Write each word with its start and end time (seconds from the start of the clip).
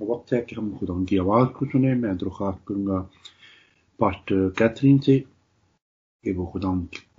हम 0.00 0.76
खुदा 0.78 1.04
की 1.04 1.18
आवाज़ 1.18 1.48
को 1.48 1.66
सुने 1.66 1.94
मैं 1.94 2.16
दरख्वास्त 2.16 2.64
करूँगा 2.68 3.10
पास्टर 3.98 4.50
कैथरीन 4.58 4.98
से 4.98 5.20
कि 6.24 6.32
वो 6.32 6.46
खुदा 6.46 6.68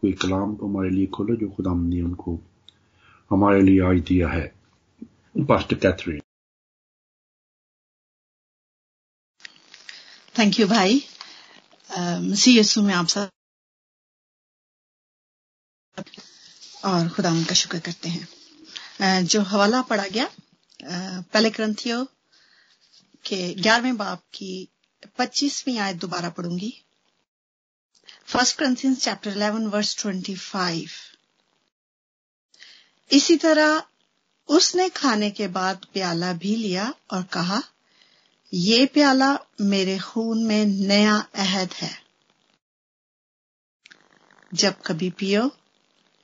कोई 0.02 0.14
कलाम 0.14 0.56
को 0.56 0.68
हमारे 0.68 0.90
लिए 0.90 1.08
खोलो 1.08 1.36
जो 1.36 1.50
खुदा 1.50 1.74
ने 1.74 2.02
उनको 2.02 2.40
हमारे 3.30 3.62
लिए 3.62 3.82
आज 3.82 4.00
दिया 4.08 4.30
है 4.30 4.56
पास्टर 5.38 5.76
कैथरीन 5.76 6.22
थैंक 10.40 10.60
यू 10.60 10.68
भाई 10.68 11.04
में 12.78 12.94
आप 12.94 13.08
सब 13.08 13.30
और 16.86 17.10
खुदा 17.10 17.44
का 17.44 17.54
शुक्र 17.54 17.80
करते 17.80 18.10
हैं। 18.10 18.28
जो 19.26 19.42
हवाला 19.42 19.82
पढ़ा 19.82 20.08
गया 20.08 20.30
पहले 21.22 21.50
ग्रंथियों 21.50 22.06
के 23.26 23.54
ग्यारहवें 23.54 23.98
बाप 23.98 24.24
की 24.34 24.70
पच्चीसवीं 25.18 25.80
आयत 25.80 25.96
दोबारा 25.96 26.30
पढ़ूँगी। 26.30 26.84
First 28.26 28.58
Corinthians 28.58 29.04
chapter 29.04 29.32
eleven 29.32 29.68
verse 29.68 30.02
twenty 30.02 30.36
five 30.36 30.92
इसी 33.12 33.38
तरह 33.38 33.84
उसने 34.48 34.90
खाने 34.90 35.32
के 35.32 35.48
बाद 35.48 35.86
प्याला 35.94 36.34
भी 36.34 36.56
लिया 36.56 36.94
और 37.12 37.24
कहा, 37.24 37.64
ये 38.54 38.86
प्याला 38.86 39.40
मेरे 39.62 40.00
खून 40.00 40.44
में 40.44 40.66
नया 40.66 41.28
अहद 41.36 41.74
है। 41.74 42.06
जब 44.54 44.82
कभी 44.82 45.10
पियो, 45.10 45.58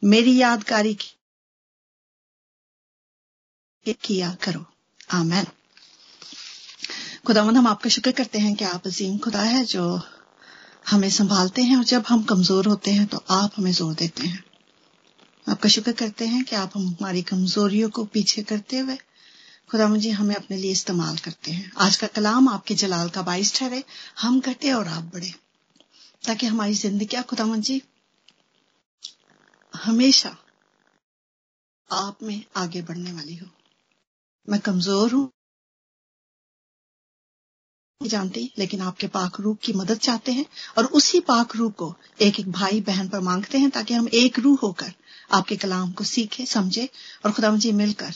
मेरी 0.04 0.38
यादगारी 0.38 0.94
की 0.94 1.18
किया 3.94 4.36
करो। 4.36 4.66
आमेन। 5.12 5.46
खुदावन 7.26 7.56
हम 7.56 7.68
आपका 7.68 7.90
शुक्र 7.90 8.12
करते 8.12 8.40
हैं 8.40 8.54
कि 8.56 8.66
आप 8.66 8.88
अजीम 8.88 9.18
खुदा 9.18 9.42
है 9.42 9.64
जो 9.66 9.84
हमें 10.90 11.10
संभालते 11.10 11.62
हैं 11.62 11.76
और 11.78 11.84
जब 11.84 12.04
हम 12.08 12.24
कमज़ोर 12.24 12.68
होते 12.68 12.92
हैं 12.92 13.06
तो 13.08 13.18
आप 13.32 13.52
हमें 13.56 13.72
ज़ोर 13.72 13.94
देते 13.94 14.28
हैं। 14.28 14.44
आपका 15.48 15.70
शुक्र 15.70 15.92
करते 15.92 16.26
हैं 16.28 16.44
कि 16.44 16.56
आप 16.56 16.72
हमारी 16.76 17.22
कमजोरियों 17.22 17.90
को 17.90 18.06
पीछे 18.06 18.44
करते 18.44 18.78
हुए 18.78 18.96
खुदा 19.70 19.90
जी 19.98 20.10
हमें 20.12 20.36
अपने 20.36 20.58
लिए 20.58 20.72
इस्तेमाल 20.72 21.18
करते 21.18 21.52
हैं। 21.52 21.72
आज 21.78 21.96
का 21.96 22.08
कलाम 22.08 22.48
आपके 22.50 22.76
जलाल 22.76 23.10
का 23.10 23.22
बाइस 23.22 23.54
ठहरे, 23.56 23.84
हम 24.22 24.40
घटे 24.42 24.72
और 24.72 24.88
आप 24.88 25.04
बढ़े, 25.14 25.34
ताकि 26.24 26.46
हमारी 26.46 26.74
ज़िंदगी 26.76 27.22
खुदा 27.24 27.56
जी, 27.58 27.82
हमेशा 29.74 30.36
आप 31.90 32.24
में 32.24 32.44
आगे 32.56 32.82
बढ़ने 32.82 33.12
वाली 33.12 33.36
हो। 33.36 33.48
मैं 34.48 34.60
कमज़ोर 34.60 35.12
हूँ 35.12 35.30
जानती, 38.08 38.52
लेकिन 38.58 38.82
आपके 38.82 39.08
पाक 39.08 39.40
रूप 39.40 39.60
की 39.64 39.74
मदद 39.74 39.98
चाहते 39.98 40.32
हैं 40.32 40.46
और 40.78 40.86
उसी 40.86 41.20
पाक 41.20 41.56
रूप 41.56 41.76
को 41.76 41.96
एक 42.22 42.40
एक 42.40 42.52
भाई 42.52 42.82
बहन 42.82 43.10
पर 43.10 43.20
मांगते 43.20 43.58
हैं 43.58 43.70
ताकि 43.70 43.94
हम 43.94 44.10
एक 44.14 44.40
रूह 44.40 44.60
होकर 44.64 44.94
आपके 45.32 45.56
कलाम 45.56 45.92
को 45.92 46.04
सीखे, 46.04 46.46
समझे 46.46 46.90
और 47.26 47.32
खुदा 47.32 47.52
मुझे 47.52 47.72
मिलकर 47.72 48.14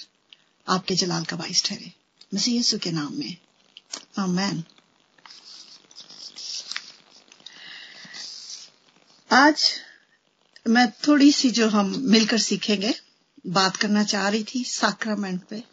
आपके 0.67 0.95
जलाल 0.95 1.25
का 1.25 1.35
बाइस 1.35 1.63
ठहरे। 1.63 1.91
मसीह 2.35 2.53
यीशु 2.53 2.77
के 2.77 2.91
नाम 2.91 3.13
में। 3.13 3.37
आमेन। 4.19 4.63
आज 9.31 9.71
मैं 10.67 10.91
थोड़ी 10.91 11.31
सी 11.31 11.51
जो 11.51 11.69
हम 11.69 11.95
मिलकर 11.97 12.37
सीखेंगे, 12.37 12.93
बात 13.47 13.75
करना 13.75 14.03
चाह 14.03 14.29
रही 14.29 14.43
थी 14.43 14.63
सैक्रामेंट 14.63 15.43
पे, 15.43 15.63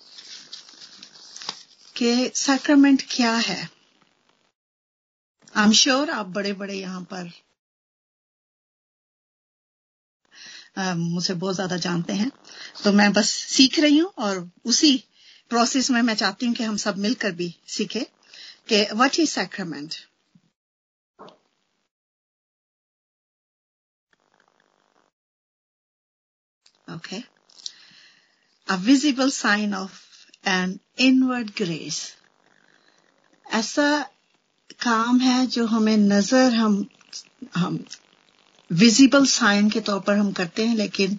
कि 1.97 2.31
सैक्रामेंट 2.35 3.03
क्या 3.11 3.35
है? 3.35 3.82
आई 5.55 5.65
एम 5.67 5.73
श्योर 5.73 6.11
आप 6.11 6.27
बड़े 6.37 6.53
बड़े 6.61 6.75
यहाँ 6.75 7.03
पर 7.13 7.31
मुझे 10.79 11.35
बहुत 11.35 11.55
ज़्यादा 11.55 11.77
जानते 11.77 12.13
हैं। 12.13 12.31
तो 12.85 12.93
मैं 12.93 13.13
बस 13.13 13.31
सीख 13.57 13.79
रही 13.81 13.99
हूँ 13.99 14.13
और 14.19 14.49
उसी 14.67 14.97
प्रोसेस 15.51 15.91
में 15.91 16.01
मैं 16.03 16.15
चाहती 16.15 16.47
हूँ 16.47 16.55
कि 16.55 16.65
हम 16.65 16.77
सब 16.77 16.99
मिलकर 16.99 17.33
भी 17.33 17.55
सीखे 17.69 18.07
कि 18.69 18.83
what 18.95 19.19
is 19.21 19.31
sacrament 19.31 19.95
okay. 26.89 27.25
A 28.69 28.77
visible 28.79 29.31
sign 29.31 29.75
of 29.75 30.01
an 30.45 30.81
inward 30.99 31.55
grace. 31.55 32.01
ऐसा 33.47 33.87
काम 34.81 35.21
है 35.21 35.47
जो 35.47 35.67
हमें 35.67 35.97
नज़र 35.97 36.55
हम 36.55 36.85
हम 37.57 37.79
विजिबल 38.71 39.27
साइन 39.27 39.69
के 39.71 39.81
तौर 39.81 40.01
पर 40.01 40.17
हम 40.17 40.33
करते 40.33 40.67
हैं, 40.67 40.77
लेकिन 40.77 41.19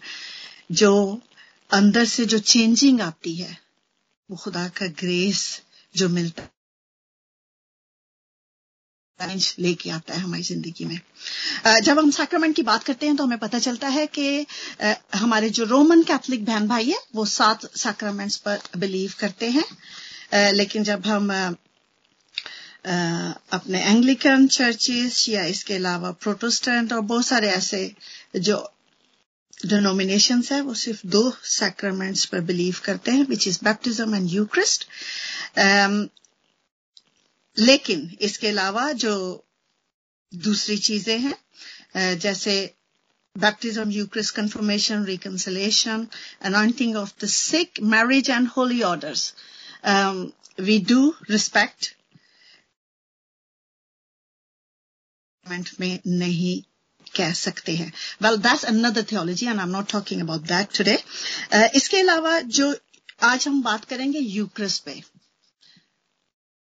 जो 0.74 1.22
अंदर 1.70 2.06
से 2.06 2.26
जो 2.26 2.40
चेंजिंग 2.40 3.02
आती 3.02 3.36
है, 3.36 3.58
वो 4.30 4.38
खुदा 4.38 4.68
का 4.70 4.88
ग्रेस 5.00 5.62
जो 5.96 6.10
मिलता 6.10 6.44
है 6.44 6.52
लेके 9.60 9.90
आता 9.90 10.14
है 10.14 10.20
हमारी 10.20 10.44
ज़िंदगी 10.44 10.86
में। 10.86 11.00
जब 11.84 12.00
हम 12.00 12.10
सैक्रामेंट 12.12 12.56
की 12.56 12.62
बात 12.64 12.84
करते 12.84 13.06
हैं 13.06 13.16
तो 13.16 13.24
हमें 13.24 13.38
पता 13.40 13.60
चलता 13.60 13.88
है 13.88 14.06
कि 14.08 14.46
हमारे 15.16 15.50
जो 15.50 15.66
रोमन 15.66 16.02
कैथोलिक 16.04 16.46
बहन 16.46 16.68
भाई 16.68 16.90
है, 16.90 16.98
वो 17.16 17.26
सात 17.26 17.66
सैक्रामेंट्स 17.78 18.38
पर 18.38 18.60
बिलीव 18.78 19.14
करते 19.20 19.50
हैं। 19.50 20.52
लेकिन 20.54 20.84
जब 20.84 21.06
हम 21.06 21.32
अपने 22.86 23.82
एंग्लिकन 23.84 24.48
चर्चेस 24.48 25.26
या 25.30 25.44
इसके 25.46 25.74
अलावा 25.76 26.12
प्रोटेस्टेंट 26.22 26.94
और 26.94 27.02
बहुत 27.02 27.26
सारे 27.26 27.50
ऐसे 27.52 27.92
जो 28.38 28.58
डिनोमिनेशन 29.66 30.44
है, 30.52 30.60
वो 30.62 30.74
सिर्फ़ 30.74 31.06
दो 31.08 31.30
सैक्रामेंट्स 31.50 32.26
पर 32.26 32.42
बिलीव 32.42 32.80
करते 32.86 33.12
हैं 33.12 33.26
which 33.28 33.48
is 33.48 33.60
baptism 33.64 34.16
and 34.16 34.30
Eucharist 34.32 34.88
लेकिन 37.58 38.10
इसके 38.22 38.48
अलावा 38.48 38.92
जो 39.06 39.16
दूसरी 40.32 40.78
चीज़ें 40.78 41.18
हैं 41.20 42.18
जैसे 42.20 42.56
baptism 43.36 43.92
Eucharist 43.92 44.36
confirmation 44.36 45.04
reconciliation 45.06 46.08
anointing 46.46 46.96
of 46.98 47.14
the 47.22 47.28
sick 47.30 47.80
marriage 47.94 48.30
and 48.30 48.48
holy 48.58 48.82
orders 48.84 49.34
we 50.60 50.80
do 50.90 51.14
respect 55.46 55.80
में 55.80 56.00
नहीं 56.20 56.62
कह 57.16 57.34
सकते 57.34 57.76
हैं। 57.76 57.92
Well 58.22 58.38
that's 58.38 58.64
another 58.66 59.04
theology 59.12 59.46
and 59.46 59.60
I 59.60 59.66
am 59.66 59.72
not 59.72 59.92
talking 59.92 60.22
about 60.22 60.42
that 60.48 60.78
today 60.78 60.98
इसके 61.76 62.00
अलावा 62.00 62.40
जो 62.58 62.74
आज 63.24 63.48
हम 63.48 63.62
बात 63.64 63.86
करेंगे 63.86 64.20
यूक्रस 64.20 64.78
पे 64.80 65.02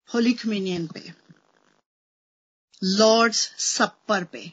होली 0.09 0.33
कम्युनियन 0.35 0.87
पे 0.87 1.13
लॉर्ड्स 2.83 3.39
सप्पर 3.59 4.25
पे। 4.25 4.51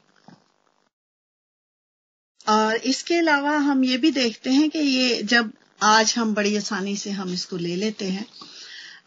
और 2.47 2.75
इसके 2.91 3.15
अलावा 3.15 3.55
हम 3.57 3.83
ये 3.83 3.97
भी 3.97 4.11
देखते 4.11 4.49
हैं 4.49 4.69
कि 4.69 4.79
ये 4.79 5.21
जब 5.23 5.51
आज 5.83 6.13
हम 6.17 6.33
बड़ी 6.33 6.55
आसानी 6.57 6.95
से 6.97 7.11
हम 7.11 7.33
इसको 7.33 7.57
ले 7.57 7.75
लेते 7.75 8.09
हैं 8.09 8.25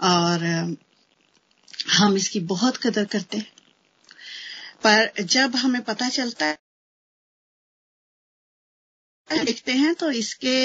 और 0.03 0.45
हम 1.91 2.17
इसकी 2.17 2.41
बहुत 2.53 2.77
कदर 2.77 3.05
करते 3.05 3.39
हैं। 3.39 3.53
पर 4.87 5.23
जब 5.25 5.57
हमें 5.57 5.83
पता 5.83 6.09
चलता 6.09 6.47
है, 6.47 6.57
देखते 9.29 9.73
हैं 9.73 9.95
तो 9.95 10.11
इसके 10.11 10.57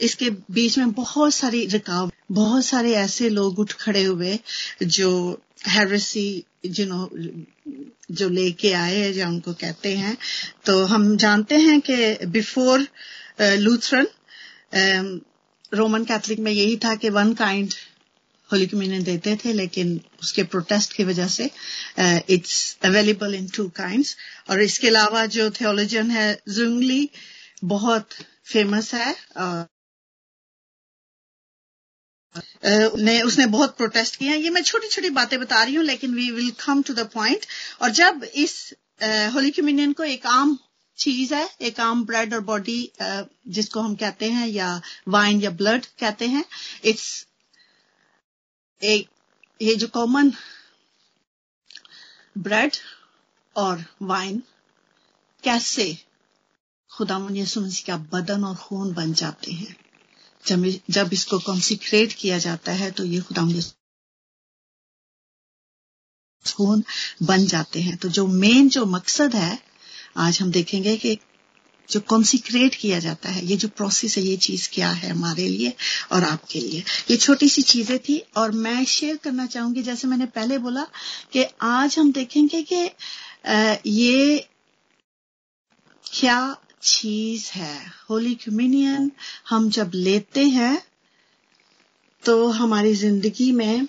इसके 0.00 0.30
बीच 0.50 0.78
में 0.78 0.92
बहुत 0.92 1.34
सारी 1.34 1.66
रुकावट 1.66 2.12
बहुत 2.32 2.64
सारे 2.64 2.94
ऐसे 2.96 3.28
लोग 3.28 3.58
उठ 3.58 3.72
खड़े 3.72 4.02
हुए 4.02 4.38
जो 4.82 5.10
हेरेसी 5.68 6.26
जिन्हों 6.66 7.06
जो 8.10 8.28
लेके 8.28 8.72
आए 8.72 9.12
या 9.12 9.28
उनको 9.28 9.52
कहते 9.52 9.94
हैं। 9.96 10.16
तो 10.66 10.84
हम 10.84 11.16
जानते 11.16 11.58
हैं 11.58 11.80
कि 11.80 12.26
बिफोर 12.26 12.86
लूथरन 13.40 14.06
रोमन 15.72 16.04
कैथलिक 16.04 16.38
में 16.38 16.52
यही 16.52 16.76
था 16.76 16.94
कि 16.94 17.08
वन 17.10 17.32
काइंड 17.34 17.74
होली 18.52 18.66
कम्युनियन 18.66 19.02
देते 19.02 19.36
थे 19.36 19.52
लेकिन 19.52 20.00
उसके 20.22 20.42
प्रोटेस्ट 20.52 20.92
की 20.92 21.04
वजह 21.04 21.28
से 21.28 21.50
it's 22.30 22.76
available 22.84 23.34
in 23.34 23.48
two 23.48 23.68
kinds 23.76 24.16
और 24.50 24.62
इसके 24.62 24.88
अलावा 24.88 25.24
जो 25.34 25.50
थियोलॉजियन 25.50 26.10
है 26.10 26.28
जुंगली 26.50 27.08
बहुत 27.64 28.14
फ़ेमस 28.46 28.94
है 28.94 29.12
uh, 29.36 29.64
ने 32.64 33.20
उसने 33.22 33.46
बहुत 33.46 33.76
प्रोटेस्ट 33.76 34.16
किया 34.16 34.34
ये 34.34 34.50
मैं 34.50 34.62
छोटी 34.62 34.88
छोटी 34.88 35.10
बातें 35.10 35.38
बता 35.40 35.62
रही 35.62 35.74
हूँ 35.74 35.84
लेकिन 35.84 36.14
we 36.14 36.30
will 36.30 36.50
come 36.66 36.82
to 36.82 36.94
the 36.94 37.08
point 37.14 37.46
और 37.82 37.90
जब 37.90 38.24
इस 38.24 38.56
होली 39.34 39.50
कम्युनियन 39.50 39.92
को 39.92 40.04
एक 40.04 40.26
आम 40.26 40.58
चीज़ 40.98 41.34
है 41.34 41.48
एक 41.60 41.80
आम 41.80 42.04
ब्रेड 42.04 42.34
और 42.34 42.40
बॉडी 42.44 42.80
जिसको 43.48 43.80
हम 43.80 43.94
कहते 43.96 44.30
हैं 44.30 44.46
या 44.48 44.80
वाइन 45.08 45.40
या 45.40 45.50
ब्लड 45.52 45.86
कहते 46.00 46.26
हैं 46.26 46.44
इट्स 46.84 47.08
a 48.84 49.04
ये 49.62 49.74
जो 49.74 49.88
कॉमन 49.88 50.32
ब्रेड 52.38 52.76
और 53.56 53.84
वाइन 54.02 54.42
कैसे 55.42 55.98
खुदा 56.90 57.28
यसु 57.30 57.70
का 57.86 57.96
बदन 57.96 58.44
और 58.44 58.56
खून 58.56 58.94
बन 58.94 59.12
जाते 59.12 59.52
हैं? 59.52 59.76
जब 60.46 60.80
जब 60.90 61.10
इसको 61.12 61.38
कॉन्सिक्रेट 61.38 62.12
किया 62.12 62.38
जाता 62.38 62.72
है 62.72 62.90
तो 62.90 63.04
ये 63.04 63.20
खुदा 63.20 63.48
खून 66.56 66.84
बन 67.22 67.46
जाते 67.46 67.82
हैं। 67.82 67.96
तो 67.96 68.08
जो 68.08 68.26
मेन 68.26 68.68
जो 68.68 68.86
मकसद 68.86 69.34
है, 69.34 69.62
आज 70.16 70.40
हम 70.40 70.50
देखेंगे 70.50 70.96
कि 70.96 71.18
जो 71.90 72.00
कॉन्सिक्रेट 72.08 72.74
किया 72.74 72.98
जाता 72.98 73.30
है, 73.30 73.44
ये 73.46 73.56
जो 73.56 73.68
प्रोसेस 73.68 74.16
है, 74.18 74.22
ये 74.24 74.36
चीज़ 74.38 74.68
क्या 74.72 74.90
है 74.90 75.10
हमारे 75.10 75.48
लिए 75.48 75.72
और 76.12 76.24
आपके 76.24 76.60
लिए। 76.60 76.82
ये 77.10 77.16
छोटी 77.16 77.48
सी 77.48 77.62
चीज़ें 77.64 77.98
थी 77.98 78.18
और 78.36 78.50
मैं 78.52 78.84
शेयर 78.86 79.16
करना 79.16 79.46
चाहूँगी, 79.46 79.82
जैसे 79.82 80.08
मैंने 80.08 80.26
पहले 80.28 80.58
बोला 80.58 80.86
कि 81.32 81.44
आज 81.62 81.98
हम 81.98 82.12
देखेंगे 82.12 82.62
कि 82.62 82.90
ये 83.90 84.46
क्या 86.04 86.56
चीज़ 86.82 87.50
है। 87.52 87.76
होली 88.10 88.34
कम्युनियन 88.36 89.10
हम 89.48 89.68
जब 89.70 89.90
लेते 89.94 90.44
हैं 90.48 90.82
तो 92.22 92.48
हमारी 92.50 92.94
ज़िंदगी 92.94 93.50
में 93.52 93.86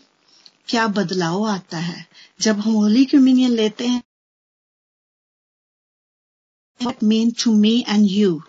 क्या 0.68 0.88
बदलाव 0.88 1.46
आता 1.48 1.78
है? 1.78 2.06
जब 2.40 2.60
हम 2.60 2.72
होली 2.72 3.06
कम्युनियन 3.06 3.52
लेते 3.52 3.88
हैं 3.88 4.02
what 6.82 7.02
mean 7.02 7.32
to 7.34 7.54
me 7.54 7.74
and 7.88 8.10
you. 8.10 8.44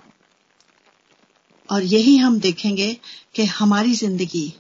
और 1.69 1.83
यही 1.85 2.17
हम 2.17 2.39
देखेंगे 2.41 2.93
कि 3.35 3.45
हमारी 3.47 3.95
ज़िंदगी 3.95 4.53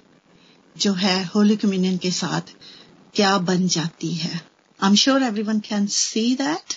जो 0.77 0.93
है 0.95 1.23
होली 1.35 1.57
कम्युनियन 1.57 1.97
के 1.99 2.11
साथ 2.11 2.53
क्या 3.15 3.37
बन 3.49 3.67
जाती 3.69 4.13
है। 4.15 4.31
I 4.81 4.89
am 4.89 4.95
sure 4.95 5.23
everyone 5.43 5.61
can 5.61 5.87
see 5.95 6.35
that 6.37 6.75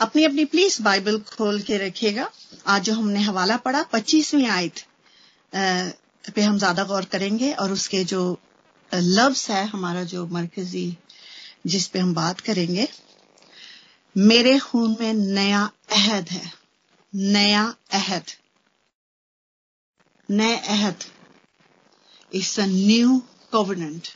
अपनी 0.00 0.24
अपनी 0.24 0.44
प्लीज़ 0.44 0.82
बाइबल 0.82 1.18
खोल 1.32 1.60
के 1.62 1.78
रखिएगा। 1.86 2.30
आज 2.66 2.84
जो 2.84 2.94
हमने 2.94 3.20
हवाला 3.22 3.56
पढ़ा, 3.56 3.82
पच्चीसवीं 3.92 4.46
आयत 4.48 4.84
पे 6.34 6.42
हम 6.42 6.58
ज़्यादा 6.58 6.84
गौर 6.84 7.04
करेंगे 7.12 7.52
और 7.54 7.72
उसके 7.72 8.04
जो 8.04 8.38
लव्स 8.92 9.50
है, 9.50 9.64
हमारा 9.66 10.04
जो 10.04 10.26
मरकजी 10.26 10.96
जिस 11.66 11.88
पे 11.88 11.98
हम 11.98 12.14
बात 12.14 12.40
करेंगे, 12.40 12.88
मेरे 14.16 14.58
खून 14.58 14.96
में 15.00 15.12
नया 15.12 15.70
अहद 15.92 16.28
है। 16.28 16.52
नया 17.14 17.74
अहद। 17.92 18.24
नए 20.30 20.56
अहद। 20.56 20.96
It's 22.34 22.60
a 22.60 22.66
new 22.66 23.22
covenant 23.52 24.08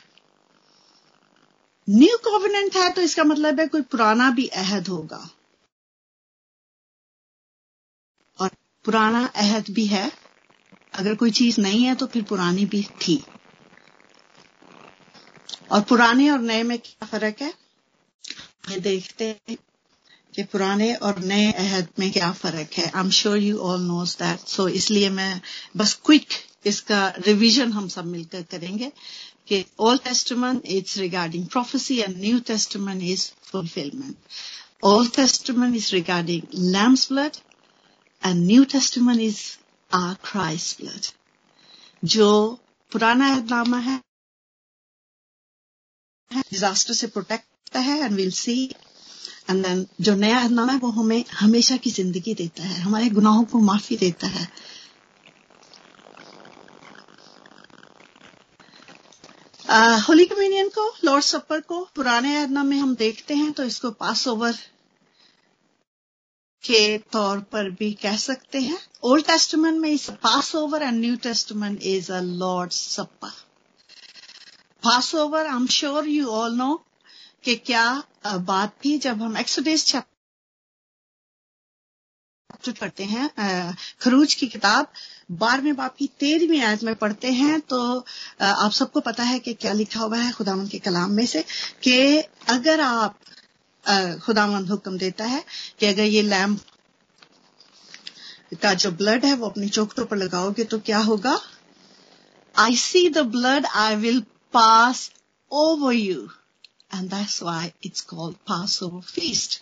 new 1.89 2.17
covenant 2.17 2.75
है 2.75 2.89
तो 2.89 3.01
इसका 3.01 3.23
मतलब 3.23 3.59
है 3.59 3.67
कोई 3.67 3.81
पुराना 3.81 4.31
भी 4.31 4.47
अहद 4.47 4.87
होगा। 4.87 5.29
और 8.39 8.49
पुराना 8.85 9.25
अहद 9.25 9.65
भी 9.71 9.85
है। 9.85 10.11
अगर 10.93 11.15
कोई 11.15 11.31
चीज़ 11.31 11.61
नहीं 11.61 11.83
है 11.83 11.95
तो 11.95 12.07
फिर 12.07 12.23
पुरानी 12.23 12.65
भी 12.65 12.83
थी। 12.83 13.23
और 15.71 15.81
पुराने 15.89 16.29
और 16.29 16.39
नए 16.41 16.63
में 16.63 16.77
क्या 16.79 17.05
फ़र्क 17.07 17.41
है? 17.41 17.53
ये 18.71 18.79
देखते 18.79 19.25
हैं 19.27 19.57
कि 20.33 20.43
पुराने 20.43 20.93
और 20.95 21.19
नए 21.23 21.51
अहद 21.51 21.87
में 21.99 22.11
क्या 22.11 22.31
फ़र्क 22.31 22.73
है। 22.77 22.85
I 22.85 22.99
am 23.01 23.09
sure 23.19 23.37
you 23.37 23.57
all 23.69 23.81
knows 23.81 24.15
that 24.17 24.47
so 24.47 24.67
इसलिए 24.79 25.09
मैं 25.09 25.41
बस 25.77 25.93
क्विक 26.05 26.27
इसका 26.65 27.07
रिवीजन 27.19 27.71
हम 27.71 27.87
सब 27.87 28.05
मिलकर 28.05 28.41
करेंगे 28.51 28.91
कि 29.47 29.63
Old 29.79 30.01
Testament 30.03 30.61
it's 30.75 30.97
regarding 30.97 31.45
prophecy 31.47 31.97
and 31.99 32.17
New 32.17 32.39
Testament 32.47 33.03
is 33.03 33.29
fulfillment 33.51 34.15
Old 34.83 35.11
Testament 35.15 35.75
is 35.75 35.91
regarding 35.95 36.41
lamb's 36.73 37.07
blood 37.11 37.37
and 38.23 38.45
New 38.45 38.63
Testament 38.71 39.21
is 39.21 39.41
our 39.91 40.13
Christ 40.23 40.81
blood 40.81 41.05
जो 42.03 42.29
पुराना 42.91 43.29
अहदनामा 43.33 43.77
है 43.79 43.99
डिजास्टर 46.31 46.93
से 46.93 47.07
प्रोटेक्ट 47.07 47.43
करता 47.43 47.79
है 47.81 47.99
and 47.99 48.15
will 48.15 48.31
see 48.33 48.63
and 49.49 49.65
then 49.65 49.85
जो 50.01 50.15
नया 50.15 50.39
अहदनामा 50.39 50.71
है, 50.73 50.79
वो 50.79 50.89
हमें 50.91 51.23
हमेशा 51.33 51.77
की 51.77 51.91
ज़िंदगी 51.91 52.33
देता 52.35 52.63
है। 52.63 52.79
हमारे 52.81 53.09
गुनाहों 53.09 53.43
को 53.45 53.59
माफ़ी 53.61 53.97
देता 53.97 54.27
है। 54.27 54.47
होली 60.07 60.25
कम्युनियन 60.25 60.69
को 60.69 60.93
लॉर्ड 61.05 61.23
सपर 61.23 61.59
को, 61.61 61.79
पुराने 61.95 62.35
अहदनामे 62.37 62.69
में 62.69 62.81
हम 62.81 62.95
देखते 62.95 63.35
हैं 63.35 63.51
तो 63.51 63.63
इसको 63.63 63.91
पास 63.93 64.27
ओवर 64.27 64.53
के 66.63 66.97
तौर 67.13 67.39
पर 67.51 67.69
भी 67.69 67.91
कह 67.93 68.15
सकते 68.17 68.59
हैं। 68.61 68.77
ओल्ड 69.03 69.25
टेस्टमेंट 69.25 69.79
में 69.79 69.89
इस 69.89 70.09
Passover 70.55 70.83
and 70.83 70.99
New 70.99 71.15
Testament 71.23 71.81
is 71.83 72.11
a 72.11 72.21
Lord 72.21 72.71
supper 72.71 73.31
Passover 75.15 75.47
I 75.47 75.55
am 75.55 75.67
sure 75.67 76.07
you 76.07 76.27
all 76.27 76.55
know 76.55 76.85
कि 77.43 77.55
क्या 77.55 78.03
बात 78.27 78.75
थी 78.85 78.97
जब 78.97 79.21
हम 79.21 79.37
एक्सोडेस 79.37 79.85
चैप्टर 79.85 80.15
पढ़ते 82.71 83.03
हैं 83.03 83.29
खरूज 84.01 84.33
की 84.33 84.47
किताब, 84.47 84.87
बारहवें 85.31 85.75
बाप 85.75 85.95
की 85.95 86.07
तेरहवीं 86.19 86.61
आयत 86.61 86.83
में 86.83 86.95
पढ़ते 86.95 87.31
हैं 87.31 87.59
तो 87.61 88.05
आप 88.41 88.71
सबको 88.71 88.99
पता 88.99 89.23
है 89.23 89.39
कि 89.39 89.53
क्या 89.53 89.73
लिखा 89.73 89.99
हुआ 89.99 90.17
है 90.17 90.31
खुदावन 90.31 90.67
के 90.67 90.79
कलाम 90.79 91.11
में 91.11 91.25
से 91.25 91.43
कि 91.83 91.95
अगर 92.49 92.81
आप 92.81 93.19
खुदावन 94.25 94.67
हुक्म 94.67 94.97
देता 94.97 95.25
है 95.25 95.43
कि 95.79 95.85
अगर 95.85 96.03
ये 96.03 96.21
लैम्प 96.21 96.61
का 98.61 98.73
जो 98.73 98.91
ब्लड 98.91 99.25
है 99.25 99.33
वो 99.33 99.49
अपनी 99.49 99.69
चौकटों 99.69 100.05
पर 100.05 100.17
लगाओगे 100.17 100.63
तो 100.63 100.79
क्या 100.79 100.97
होगा? 100.97 101.39
I 102.55 102.75
see 102.75 103.09
the 103.09 103.17
blood 103.17 103.65
I 103.65 103.95
will 103.95 104.23
pass 104.55 105.11
over 105.51 105.91
you. 105.91 106.31
And 106.91 107.09
that's 107.09 107.41
why 107.41 107.73
it's 107.81 108.01
called 108.01 108.37
Passover 108.45 109.01
feast. 109.01 109.61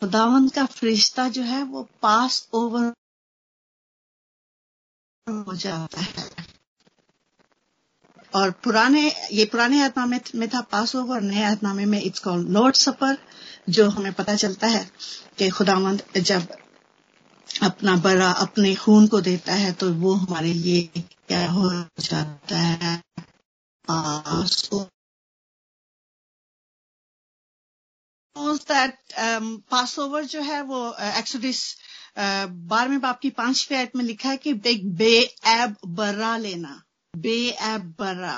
खुदावन 0.00 0.48
का 0.48 0.64
फरिश्ता 0.66 1.28
जो 1.28 1.42
है, 1.42 1.62
वो 1.62 1.82
पास 2.02 2.48
ओवर 2.54 2.92
हो 5.28 5.54
जाता 5.56 6.00
है 6.00 6.30
और 8.34 8.50
पुराने, 8.64 9.12
ये 9.32 9.44
पुराने 9.44 9.82
आत्मामे, 9.82 10.20
में 10.34 10.48
था 10.48 10.60
पास 10.60 10.94
ओवर 10.96 11.20
नए 11.20 11.42
आत्मामे 11.42 11.84
में 11.84 12.00
इट्स 12.02 12.20
कॉल्ड 12.20 12.48
लॉर्ड 12.48 12.74
सपर 12.74 13.18
जो 13.68 13.88
हमें 13.90 14.12
पता 14.12 14.34
चलता 14.34 14.66
है 14.66 14.90
कि 15.38 15.48
खुदावंद 15.48 16.02
जब 16.16 16.46
अपना 17.62 17.96
बड़ा, 17.96 18.30
अपने 18.30 18.74
खून 18.74 19.06
को 19.06 19.20
देता 19.20 19.52
है 19.54 19.72
तो 19.72 19.92
वो 19.94 20.14
हमारे 20.14 20.52
लिए 20.54 21.04
क्या 21.32 21.50
हो 21.50 21.68
जाता 22.00 22.56
है। 22.58 22.96
पास 29.70 29.98
ओवर 29.98 30.24
जो 30.24 30.40
है 30.42 30.60
वो 30.62 30.80
एक्सोडिस 31.18 31.62
बारहवें 32.18 33.00
बाप 33.00 33.20
की 33.20 33.30
पाँचवें 33.30 33.78
आयत 33.78 33.96
में 33.96 34.04
लिखा 34.04 34.28
है 34.28 34.36
कि 34.36 34.50
एक 34.66 34.86
बे 34.96 35.14
एब 35.54 35.76
बर्रा 36.00 36.36
लेना। 36.36 36.74
बे 37.14 37.36
एब 37.72 37.94
बर्रा। 37.98 38.36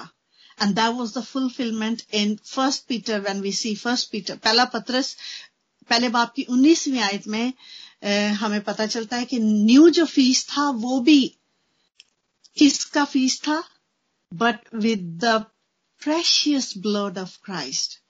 And 0.63 0.75
that 0.75 0.95
was 0.95 1.19
the 1.19 1.23
fulfillment 1.25 2.03
in 2.15 2.37
First 2.47 2.87
Peter 2.89 3.21
when 3.21 3.41
we 3.41 3.53
see 3.53 3.75
First 3.77 4.11
Peter 4.11 4.37
पहला 4.37 4.65
पत्रस, 4.75 5.17
पहले 5.91 6.09
बाप 6.09 6.33
की 6.37 6.43
उन्नीसवीं 6.51 7.01
आयत 7.03 7.27
में 7.29 7.53
हमें 8.35 8.61
पता 8.65 8.87
चलता 8.87 9.17
है 9.17 9.25
कि 9.25 9.39
न्यू 9.41 9.89
जो 9.91 10.05
फ़ीस 10.07 10.47
था 10.49 10.69
वो 10.83 11.01
भी 11.01 11.23
किसका 12.57 13.05
फ़ीस 13.05 13.41
था? 13.41 13.65
But 14.35 14.75
with 14.75 15.25
the 15.25 15.39
precious 16.03 16.73
blood 16.79 17.19
of 17.19 17.39
Christ 17.45 18.01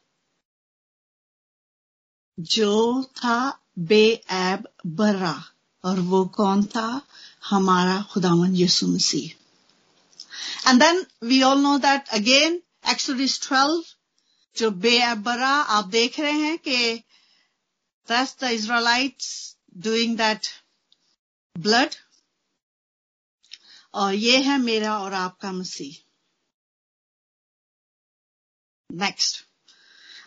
जो 2.41 3.03
था 3.03 3.61
बे 3.79 4.23
एब 4.31 4.69
बर्रा 4.87 5.45
और 5.85 6.01
वो 6.01 6.25
कौन 6.27 6.65
था? 6.65 7.03
हमारा 7.45 8.03
खुदावन 8.03 8.57
Yesu 8.57 8.87
Masih. 8.87 9.31
And 10.71 10.83
then 10.83 11.07
we 11.23 11.43
all 11.43 11.61
know 11.61 11.79
that 11.79 12.09
again 12.09 12.63
Exodus 12.89 13.41
12 13.41 13.83
जो 14.57 14.71
बे 14.71 14.97
एब 15.03 15.23
बर्रा 15.23 15.49
आप 15.49 15.85
देख 15.85 16.21
रहे 16.21 16.33
हैं 16.33 16.59
कि 16.59 16.95
that's 18.09 18.37
the 18.41 18.45
Israelites 18.45 19.57
doing 19.77 20.17
that 20.17 20.47
blood 21.59 21.95
और 23.95 24.15
ये 24.15 24.39
है 24.43 24.59
मेरा 24.59 24.99
और 24.99 25.13
आपका 25.13 25.53
मसीह। 25.53 26.03
Next 28.91 29.45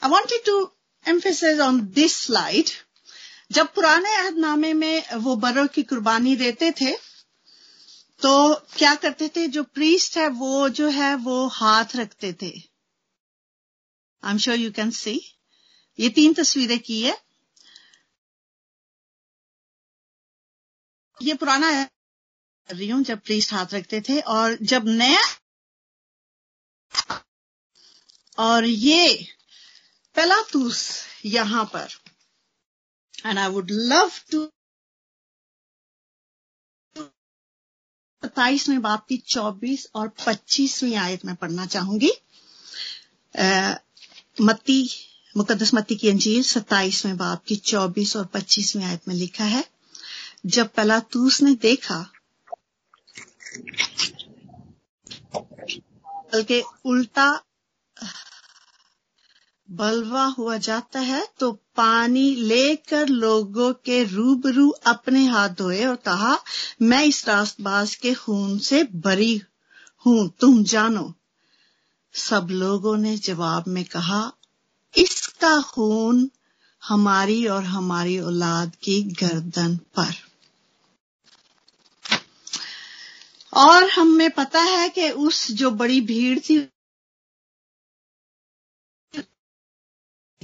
I 0.04 0.10
wanted 0.10 0.46
to 0.46 0.60
emphasize 1.06 1.60
on 1.60 1.82
this 1.82 2.16
slide 2.16 2.70
जब 3.52 3.74
पुराने 3.74 4.16
अहदनामे 4.16 4.74
में 4.74 5.14
वो 5.16 5.36
बरों 5.36 5.68
की 5.68 5.84
कुर्बानी 5.84 6.36
देते 6.36 6.72
थे 6.72 6.96
तो 8.22 8.32
क्या 8.78 8.94
करते 8.96 9.28
थे? 9.30 9.48
जो 9.48 9.64
प्रीस्ट 9.64 10.18
है, 10.18 10.28
वो 10.28 10.70
जो 10.70 10.90
है, 10.90 11.16
वो 11.16 11.48
हाथ 11.48 11.96
रखते 11.96 12.34
थे। 12.34 12.50
I 14.24 14.32
am 14.32 14.38
sure 14.38 14.58
you 14.58 14.72
can 14.72 14.92
see 14.92 15.20
ये 16.00 16.10
तीन 16.10 16.34
तस्वीरें 16.34 16.80
की 16.80 17.02
है। 17.02 17.18
ये 21.22 21.34
पुराना 21.34 21.70
है 22.70 22.78
रही 22.78 22.90
हूँ 22.90 23.04
जब 23.04 23.20
प्रीस्ट 23.20 23.54
हाथ 23.54 23.74
रखते 23.74 24.02
थे 24.02 24.20
और 24.20 24.58
जब 24.62 24.88
नया 24.88 25.22
और 28.38 28.66
ये 28.66 29.28
पेलातूस 30.16 30.84
यहाँ 31.26 31.66
पर 31.66 31.88
and 33.26 33.40
I 33.40 33.50
would 33.50 33.72
love 33.72 34.12
to 34.32 34.50
सताइसवें 38.24 38.82
बाप 38.82 39.06
की 39.08 39.18
चौबीस 39.18 39.88
और 39.96 40.08
पच्चीसवीं 40.26 40.96
आयत 40.96 41.26
में 41.26 41.36
पढ़ना 41.36 41.66
चाहूँगी। 41.66 42.12
मत्ती 44.42 44.90
मुकदस 45.38 45.74
मत्ती 45.74 45.96
की 45.96 46.10
अंजीर 46.10 46.44
सत्ताईसवें 46.44 47.18
बाप 47.18 47.44
की 47.48 47.56
चौबीस 47.56 48.16
और 48.16 48.26
पच्चीसवीं 48.26 48.84
आयत 48.84 49.08
में 49.08 49.16
लिखा 49.16 49.44
है, 49.44 49.64
जब 50.46 50.74
पलातूस 50.74 51.42
ने 51.42 51.54
देखा 51.56 52.06
बल्कि 56.34 56.64
उल्टा 56.86 57.44
बलवा 59.72 60.26
हुआ 60.26 60.58
जाता 60.58 61.00
है 61.00 61.28
तो 61.40 61.52
पानी 61.52 62.36
लेकर 62.36 63.08
लोगों 63.08 63.74
के 63.74 64.04
रूबरू 64.04 64.70
अपने 64.70 65.26
हाथ 65.26 65.50
धोए 65.50 65.86
और 65.86 65.96
कहा, 65.96 66.40
मैं 66.82 67.04
इस 67.04 67.28
रास्तबाज 67.28 67.96
के 67.96 68.14
खून 68.14 68.60
से 68.60 68.84
बरी 68.84 69.42
हूँ, 70.06 70.30
तुम 70.40 70.64
जानो। 70.64 71.14
सब 72.14 72.48
लोगों 72.52 72.98
ने 72.98 73.18
जवाब 73.18 73.64
में 73.68 73.86
कहा, 73.86 74.32
इसका 74.98 75.62
खून 75.62 76.32
हमारी 76.88 77.48
और 77.48 77.64
हमारी 77.64 78.20
औलाद 78.20 78.76
की 78.76 79.04
गर्दन 79.04 79.78
पर। 79.78 80.27
और 83.58 83.90
हमें 83.90 84.30
पता 84.32 84.62
है 84.62 84.90
कि 84.90 85.10
उस 85.10 85.52
जो 85.52 85.72
बड़ी 85.72 86.02
भीड़ 86.02 86.40
थी, 86.40 86.60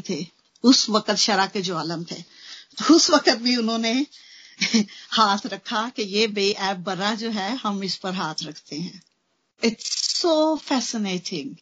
थे, 0.10 0.26
उस 0.64 0.90
वक्त 0.90 1.16
शरा 1.16 1.46
के 1.48 1.62
जो 1.62 1.76
आलम 1.78 2.04
थे 2.04 2.22
तो 2.78 2.94
उस 2.96 3.10
वक्त 3.10 3.30
भी 3.38 3.56
उन्होंने 3.58 3.94
हाथ 5.12 5.46
रखा 5.46 5.90
कि 5.90 6.04
ये 6.04 6.28
बेऐब 6.28 6.84
बरा 6.84 7.14
जो 7.16 7.30
है, 7.30 7.56
हम 7.56 7.84
इस 7.84 7.96
पर 7.98 8.14
हाथ 8.14 8.44
रखते 8.44 8.76
हैं। 8.76 9.02
इट्स 9.64 9.92
सो 10.16 10.56
फैसिनेटिंग 10.58 11.56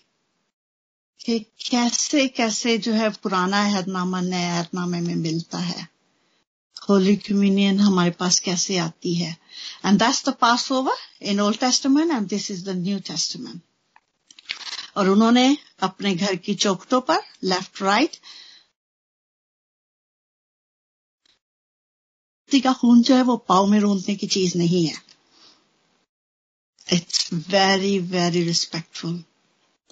कि 1.25 1.39
कैसे 1.69 2.27
कैसे 2.27 2.77
जो 2.77 2.93
है 2.93 3.09
पुराना 3.23 3.63
अहदनामा 3.65 4.21
नए 4.21 4.49
अहदनामे 4.49 5.01
में 5.01 5.15
मिलता 5.15 5.57
है। 5.57 5.87
होली 6.89 7.15
कम्युनियन 7.15 7.79
हमारे 7.79 8.11
पास 8.19 8.39
कैसे 8.39 8.77
आती 8.77 9.13
है? 9.15 9.35
And 9.85 9.99
that's 9.99 10.23
the 10.29 10.33
Passover 10.71 10.97
in 11.21 11.41
Old 11.41 11.57
Testament 11.59 12.11
and 12.11 12.27
this 12.27 12.49
is 12.51 12.65
the 12.65 12.75
New 12.77 12.99
Testament 13.07 13.61
और 14.97 15.09
उन्होंने 15.09 15.57
अपने 15.83 16.15
घर 16.15 16.35
की 16.35 16.55
चौकटों 16.55 17.01
पर 17.01 17.19
लेफ़्ट 17.43 17.81
राइट 17.81 18.17
का 22.49 22.71
खून 22.73 23.01
जो 23.03 23.15
है 23.15 23.21
वो 23.21 23.35
पाव 23.37 23.65
में 23.67 23.79
रोनने 23.79 24.15
की 24.15 24.27
चीज़ 24.27 24.57
नहीं 24.57 24.85
है। 24.87 24.95
इट्स 26.87 27.29
वेरी 27.33 27.97
वेरी 27.99 28.43
रिस्पेक्टफुल 28.43 29.23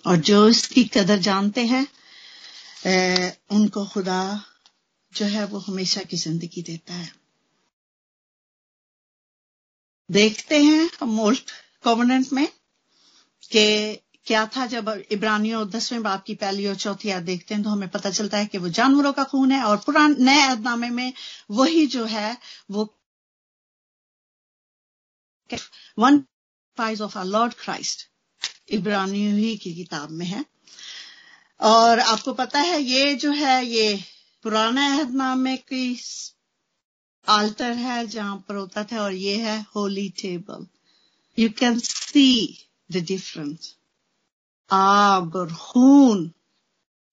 और 0.05 0.15
जो 0.29 0.47
इसकी 0.49 0.83
कदर 0.83 1.19
जानते 1.19 1.65
हैं 1.65 1.85
उनको 3.51 3.85
खुदा 3.85 4.19
जो 5.13 5.25
है 5.25 5.45
वो 5.45 5.59
हमेशा 5.59 6.03
की 6.03 6.17
ज़िंदगी 6.17 6.61
देता 6.61 6.93
है। 6.93 7.11
देखते 10.09 10.63
हैं 10.63 10.89
हम 11.01 11.19
ओल्ड 11.19 11.51
कॉवर्नेंट 11.83 12.27
में 12.33 12.47
कि 13.51 13.95
क्या 14.27 14.45
था 14.55 14.65
जब 14.65 14.89
इब्रानियों 15.11 15.67
दसवें 15.69 16.01
बाप 16.03 16.23
की 16.23 16.35
पहली 16.35 16.65
और 16.67 16.75
चौथी 16.75 17.09
याद 17.09 17.23
देखते 17.23 17.55
हैं 17.55 17.63
तो 17.63 17.69
हमें 17.69 17.89
पता 17.89 18.09
चलता 18.09 18.37
है 18.37 18.45
कि 18.45 18.57
वो 18.57 18.69
जानवरों 18.69 19.11
का 19.13 19.23
खून 19.23 19.51
है 19.51 19.63
और 19.63 19.77
पुरान 19.77 20.15
नए 20.19 20.41
अहदनामे 20.41 20.89
में 20.89 21.13
वही 21.51 21.85
जो 21.87 22.05
है 22.05 22.37
वो 22.71 22.85
one 25.97 26.19
phase 26.77 27.01
of 27.01 27.17
our 27.17 27.25
Lord 27.25 27.53
Christ 27.53 28.07
इब्रानियों 28.71 29.33
ही 29.33 29.55
की 29.57 29.73
किताब 29.75 30.11
में 30.11 30.25
है। 30.25 30.43
और 31.59 31.99
आपको 31.99 32.33
पता 32.33 32.59
है 32.59 32.81
ये 32.81 33.15
जो 33.15 33.31
है 33.31 33.65
ये 33.65 33.99
पुराना 34.43 34.85
अहदनामे 34.95 35.57
की 35.57 35.99
आल्टर 37.27 37.71
है 37.71 38.05
जहाँ 38.07 38.37
पर 38.47 38.55
होता 38.55 38.83
था 38.83 39.01
और 39.03 39.13
ये 39.13 39.37
है 39.37 39.65
holy 39.75 40.09
table 40.09 40.67
you 41.37 41.49
can 41.49 41.79
see 41.79 42.57
the 42.91 42.97
difference 42.97 43.75
आग 44.69 45.35
और 45.35 45.53
खून 45.53 46.31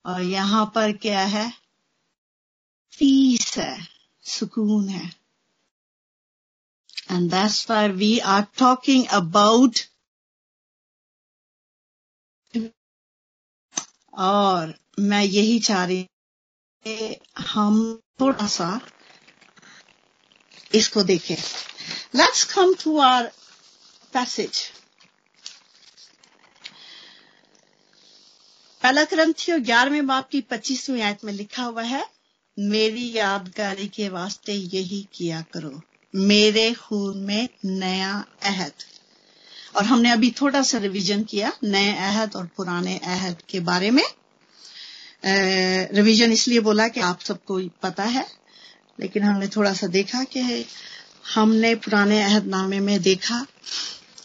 और 0.05 0.21
यहाँ 0.23 0.73
पर 0.75 0.93
क्या 0.93 1.25
है? 1.25 1.51
पीस 2.99 3.59
है, 3.59 3.87
सुकून 4.25 4.89
है. 4.89 5.13
And 7.11 7.31
that's 7.31 7.71
why 7.71 7.89
we 7.89 8.19
are 8.19 8.43
talking 8.59 9.07
about 9.07 9.79
और 14.19 14.75
मैं 14.99 15.23
यही 15.23 15.59
चाह 15.59 15.85
रही 15.85 16.07
हम 17.39 18.01
थोड़ा 18.21 18.47
सा 18.47 18.81
इसको 20.75 21.03
देखें। 21.03 21.37
Let's 22.15 22.45
come 22.45 22.75
to 22.75 22.99
our 22.99 23.33
passage 24.13 24.73
पहला 28.83 29.05
ग्रंथियों 29.05 29.65
ग्यारहवें 29.65 30.07
बाप 30.07 30.29
की 30.29 30.41
पच्चीसवीं 30.41 31.03
आयत 31.03 31.25
में 31.25 31.33
लिखा 31.33 31.63
हुआ 31.63 31.83
है, 31.83 32.07
मेरी 32.59 33.13
यादगारी 33.13 33.89
के 33.89 34.09
वास्ते 34.09 34.53
यही 34.53 35.09
किया 35.13 35.45
करो। 35.53 35.81
मेरे 36.15 36.75
खून 36.75 37.19
में 37.19 37.49
नया 37.65 38.25
अहद। 38.43 38.73
और 39.77 39.85
हमने 39.85 40.11
अभी 40.11 40.31
थोड़ा 40.31 40.63
सा 40.63 40.79
रिवीजन 40.79 41.23
किया, 41.23 41.53
नए 41.65 41.97
अहद 41.97 42.37
और 42.37 42.47
पुराने 42.47 42.99
अहद 42.99 43.43
के 43.49 43.61
बारे 43.61 43.91
में। 43.91 44.05
रिवीजन 45.23 46.33
इसलिए 46.33 46.61
बोला 46.61 46.89
कि 46.89 47.01
आप 47.01 47.21
सबको 47.21 47.61
पता 47.83 48.05
है, 48.05 48.27
लेकिन 49.01 49.23
हमने 49.23 49.49
थोड़ा 49.57 49.73
सा 49.73 49.87
देखा 49.87 50.23
कि 50.25 50.65
हमने 51.35 51.75
पुराने 51.85 52.23
अहदनामे 52.23 52.81
में 52.81 53.01
देखा 53.03 53.45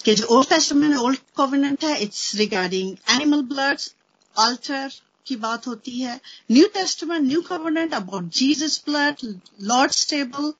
कि 0.06 0.14
जो 0.16 0.26
ओल्ड 0.36 0.50
टेस्टमेंट 0.50 0.96
ओल्ड 0.98 1.20
कॉविनेंट 1.36 1.84
है 1.84 1.98
it's 2.02 2.36
regarding 2.36 2.96
animal 3.16 3.42
bloods 3.54 3.94
altar 4.36 4.90
की 5.28 5.36
बात 5.36 5.68
होती 5.68 6.00
है 6.00 6.20
New 6.52 6.68
Testament 6.74 7.28
new 7.28 7.42
covenant 7.42 7.94
about 7.94 8.30
Jesus 8.34 8.82
blood 8.86 9.26
Lord's 9.62 10.10
table 10.10 10.54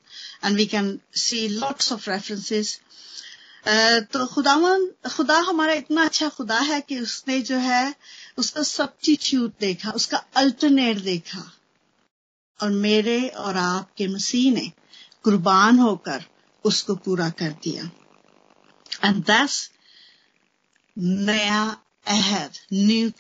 and 0.46 0.58
we 0.58 0.66
can 0.66 0.98
see 1.18 1.48
lots 1.48 1.92
of 1.94 2.10
references 2.10 2.80
तो 4.14 4.26
खुदावन, 4.26 4.86
खुदा 5.08 5.38
हमारा 5.40 5.74
इतना 5.74 6.04
अच्छा 6.06 6.28
खुदा 6.30 6.60
है 6.60 6.80
कि 6.82 7.00
उसने 7.00 7.40
जो 7.42 7.58
है 7.58 7.84
उसका 8.38 8.64
सब्स्टिट्यूट 8.64 9.54
देखा 9.60 9.92
उसका 9.92 10.26
अल्टरनेट 10.36 10.98
देखा 10.98 11.52
और 12.62 12.70
मेरे 12.70 13.28
और 13.28 13.58
आपके 13.58 14.08
मसीह 14.08 14.54
ने 14.54 14.72
कुर्बान 15.24 15.80
होकर 15.80 16.24
उसको 16.66 16.96
पूरा 16.96 17.30
कर 17.30 17.52
दिया 17.52 17.92
एंड 19.06 19.24
दस 19.26 19.72
नया 20.98 21.78
अहद 22.08 22.52
new. 22.74 23.12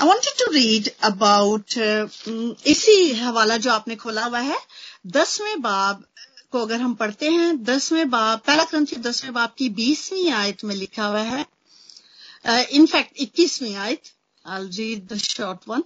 I 0.00 0.04
wanted 0.04 0.32
to 0.38 0.50
read 0.52 0.94
about 1.02 1.66
uh, 1.76 2.08
इसी 2.66 3.12
हवाला 3.12 3.56
जो 3.56 3.70
आपने 3.72 3.96
खोला 3.96 4.24
हुआ 4.24 4.38
है 4.38 4.58
दसवें 5.06 5.60
बाब 5.60 6.04
को 6.50 6.62
अगर 6.62 6.80
हम 6.80 6.94
पढ़ते 6.94 7.30
हैं 7.30 7.64
दसवें 7.64 8.10
बाब 8.10 8.38
पहला 8.38 8.64
ग्रंथी 8.64 8.96
दसवें 8.96 9.32
बाब 9.32 9.54
की 9.58 9.68
बीसवीं 9.68 10.30
आयत 10.30 10.64
में 10.64 10.74
लिखा 10.74 11.06
हुआ 11.06 11.20
है 11.20 11.46
इनफैक्ट 12.48 13.12
इक्कीसवीं 13.16 13.74
आयत 13.74 14.02
I 14.44 14.66
read 14.66 15.06
the 15.08 15.16
short 15.16 15.68
one 15.68 15.84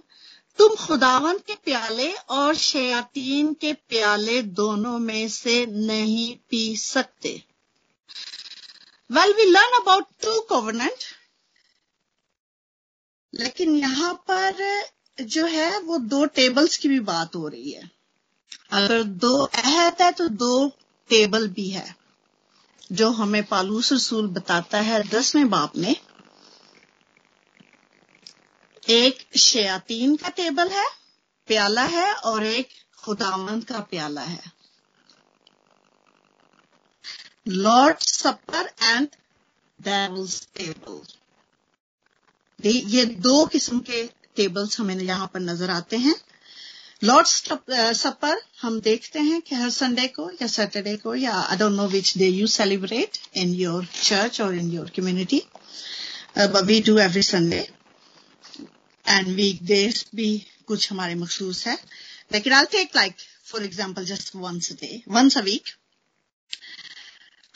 तुम 0.57 0.75
खुदावन 0.75 1.37
के 1.37 1.55
प्याले 1.55 2.11
और 2.13 2.55
शयातीन 2.55 3.53
के 3.53 3.73
प्याले 3.73 4.41
दोनों 4.41 4.99
में 4.99 5.27
से 5.29 5.65
नहीं 5.65 6.35
पी 6.49 6.77
सकते। 6.77 7.43
Well 9.11 9.33
we 9.33 9.43
learn 9.43 9.81
about 9.81 10.05
two 10.23 10.39
covenant 10.41 11.03
लेकिन 13.33 13.75
यहाँ 13.75 14.13
पर 14.13 14.83
जो 15.21 15.45
है, 15.45 15.79
वो 15.79 15.97
दो 15.97 16.25
टेबल्स 16.25 16.77
की 16.77 16.87
भी 16.87 16.99
बात 16.99 17.35
हो 17.35 17.47
रही 17.47 17.71
है। 17.71 17.89
अगर 18.71 19.03
दो 19.03 19.35
अहद 19.37 20.01
है 20.01 20.11
तो 20.11 20.27
दो 20.27 20.67
टेबल 21.09 21.47
भी 21.47 21.69
है, 21.69 21.95
जो 22.91 23.09
हमें 23.09 23.43
पालूस 23.43 23.93
रसूल 23.93 24.27
बताता 24.27 24.81
है 24.81 25.03
दसवें 25.09 25.49
बाप 25.49 25.77
में। 25.77 25.95
एक 28.85 29.19
शयातीन 29.37 30.15
का 30.15 30.29
टेबल 30.29 30.69
है, 30.69 30.85
प्याला 31.47 31.83
है 31.83 32.13
और 32.13 32.45
एक 32.45 32.69
खुदावंद 33.03 33.63
का 33.63 33.79
प्याला 33.91 34.21
है। 34.21 34.51
Lord 37.47 37.99
supper 37.99 38.69
and 38.83 39.07
devil's 39.79 40.41
table 40.57 41.01
ये 42.59 43.05
दो 43.05 43.45
किस्म 43.45 43.79
के 43.79 44.03
टेबल्स 44.35 44.79
हमें 44.79 44.95
यहाँ 44.95 45.27
पर 45.33 45.39
नज़र 45.39 45.69
आते 45.69 45.97
हैं। 45.97 46.15
लॉर्ड 47.03 47.27
सपर 47.27 48.41
हम 48.61 48.79
देखते 48.81 49.19
हैं 49.19 49.41
कि 49.41 49.55
हर 49.55 49.69
संडे 49.69 50.07
को 50.07 50.29
या 50.31 50.47
सैटरडे 50.47 50.95
को 50.97 51.15
या 51.15 51.33
I 51.33 51.57
don't 51.57 51.73
know 51.73 51.87
which 51.87 52.17
day 52.17 52.27
you 52.27 52.47
celebrate 52.47 53.17
in 53.37 53.53
your 53.53 53.85
church 54.03 54.41
और 54.41 54.55
in 54.55 54.71
your 54.71 54.91
community 54.95 55.41
we 56.37 56.79
do 56.81 56.97
every 56.97 57.21
Sunday 57.23 57.67
and 59.07 59.27
week 59.27 59.63
days 59.63 60.03
भी 60.15 60.45
कुछ 60.67 60.91
हमारे 60.91 61.15
मखसूस 61.15 61.67
है। 61.67 61.77
लेकिन 62.33 62.53
I 62.53 62.65
take 62.65 62.95
like 62.95 63.15
for 63.45 63.63
example 63.63 64.05
just 64.05 64.35
once 64.35 64.71
day 64.71 65.03
once 65.07 65.37
a 65.37 65.41
week 65.41 65.63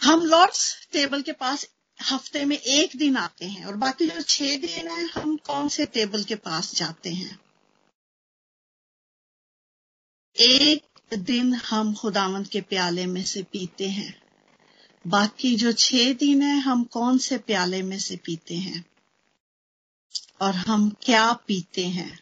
हम 0.04 0.26
Lord's 0.26 0.88
table 0.92 1.22
के 1.22 1.32
पास 1.32 1.68
हफ़्ते 2.02 2.46
में 2.46 2.58
एक 2.58 2.96
दिन 2.96 3.18
आते 3.18 3.46
हैं 3.46 3.66
और 3.66 3.76
बाकी 3.76 4.08
जो 4.08 4.22
छह 4.22 4.58
दिन 4.58 4.88
है, 4.88 5.08
हम 5.08 5.38
कौन 5.38 5.70
से 5.70 5.86
टेबल 5.86 6.24
के 6.24 6.36
पास 6.36 6.76
जाते 6.76 7.10
हैं? 7.10 7.40
एक 10.36 10.84
दिन 11.14 11.54
हम 11.54 11.94
खुदावंत 11.96 12.50
के 12.52 12.62
प्याले 12.62 13.06
में 13.06 13.24
से 13.24 13.44
पीते 13.44 13.90
हैं। 13.90 14.22
बाकी 15.08 15.56
जो 15.56 15.72
छह 15.72 16.14
दिन 16.14 16.42
है, 16.42 16.60
हम 16.60 16.84
कौन 16.84 17.18
से 17.18 17.38
प्याले 17.38 17.82
में 17.82 18.00
से 18.00 18.16
पीते 18.16 18.56
हैं? 18.56 18.86
और 20.42 20.56
हम 20.56 20.90
क्या 21.02 21.32
पीते 21.48 21.86
हैं? 21.88 22.20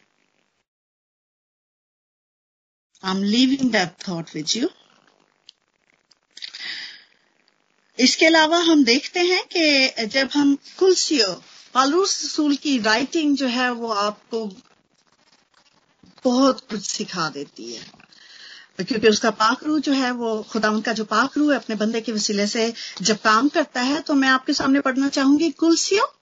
I 3.02 3.16
am 3.16 3.22
leaving 3.22 3.70
that 3.72 4.08
thought 4.08 4.30
which 4.34 4.56
you 4.56 4.68
इसके 7.98 8.26
अलावा 8.26 8.58
हम 8.58 8.84
देखते 8.84 9.20
हैं 9.20 9.42
कि 9.46 10.06
जब 10.06 10.30
हम 10.34 10.54
कुलसियो, 10.78 11.42
पालूस 11.74 12.24
रसूल 12.24 12.56
की 12.56 12.78
राइटिंग 12.78 13.36
जो 13.36 13.46
है 13.46 13.70
वो 13.72 13.88
आपको 13.88 14.44
बहुत 16.24 16.60
कुछ 16.60 16.84
सिखा 16.86 17.28
देती 17.28 17.72
है। 17.74 17.84
क्योंकि 18.80 19.08
उसका 19.08 19.30
पाकरू 19.30 19.78
जो 19.78 19.92
है 19.92 20.10
वो, 20.10 20.42
खुदा 20.42 20.70
उनका 20.70 20.92
जो 20.92 21.04
पाकरू 21.04 21.50
है, 21.50 21.56
अपने 21.56 21.76
बंदे 21.76 22.00
के 22.00 22.12
वसीले 22.12 22.46
से 22.46 22.72
जब 23.02 23.20
काम 23.20 23.48
करता 23.48 23.80
है 23.80 24.00
तो 24.00 24.14
मैं 24.14 24.28
आपके 24.28 24.52
सामने 24.52 24.80
पढ़ना 24.80 25.08
चाहूँगी, 25.08 25.50
कुलसियो 25.50 26.12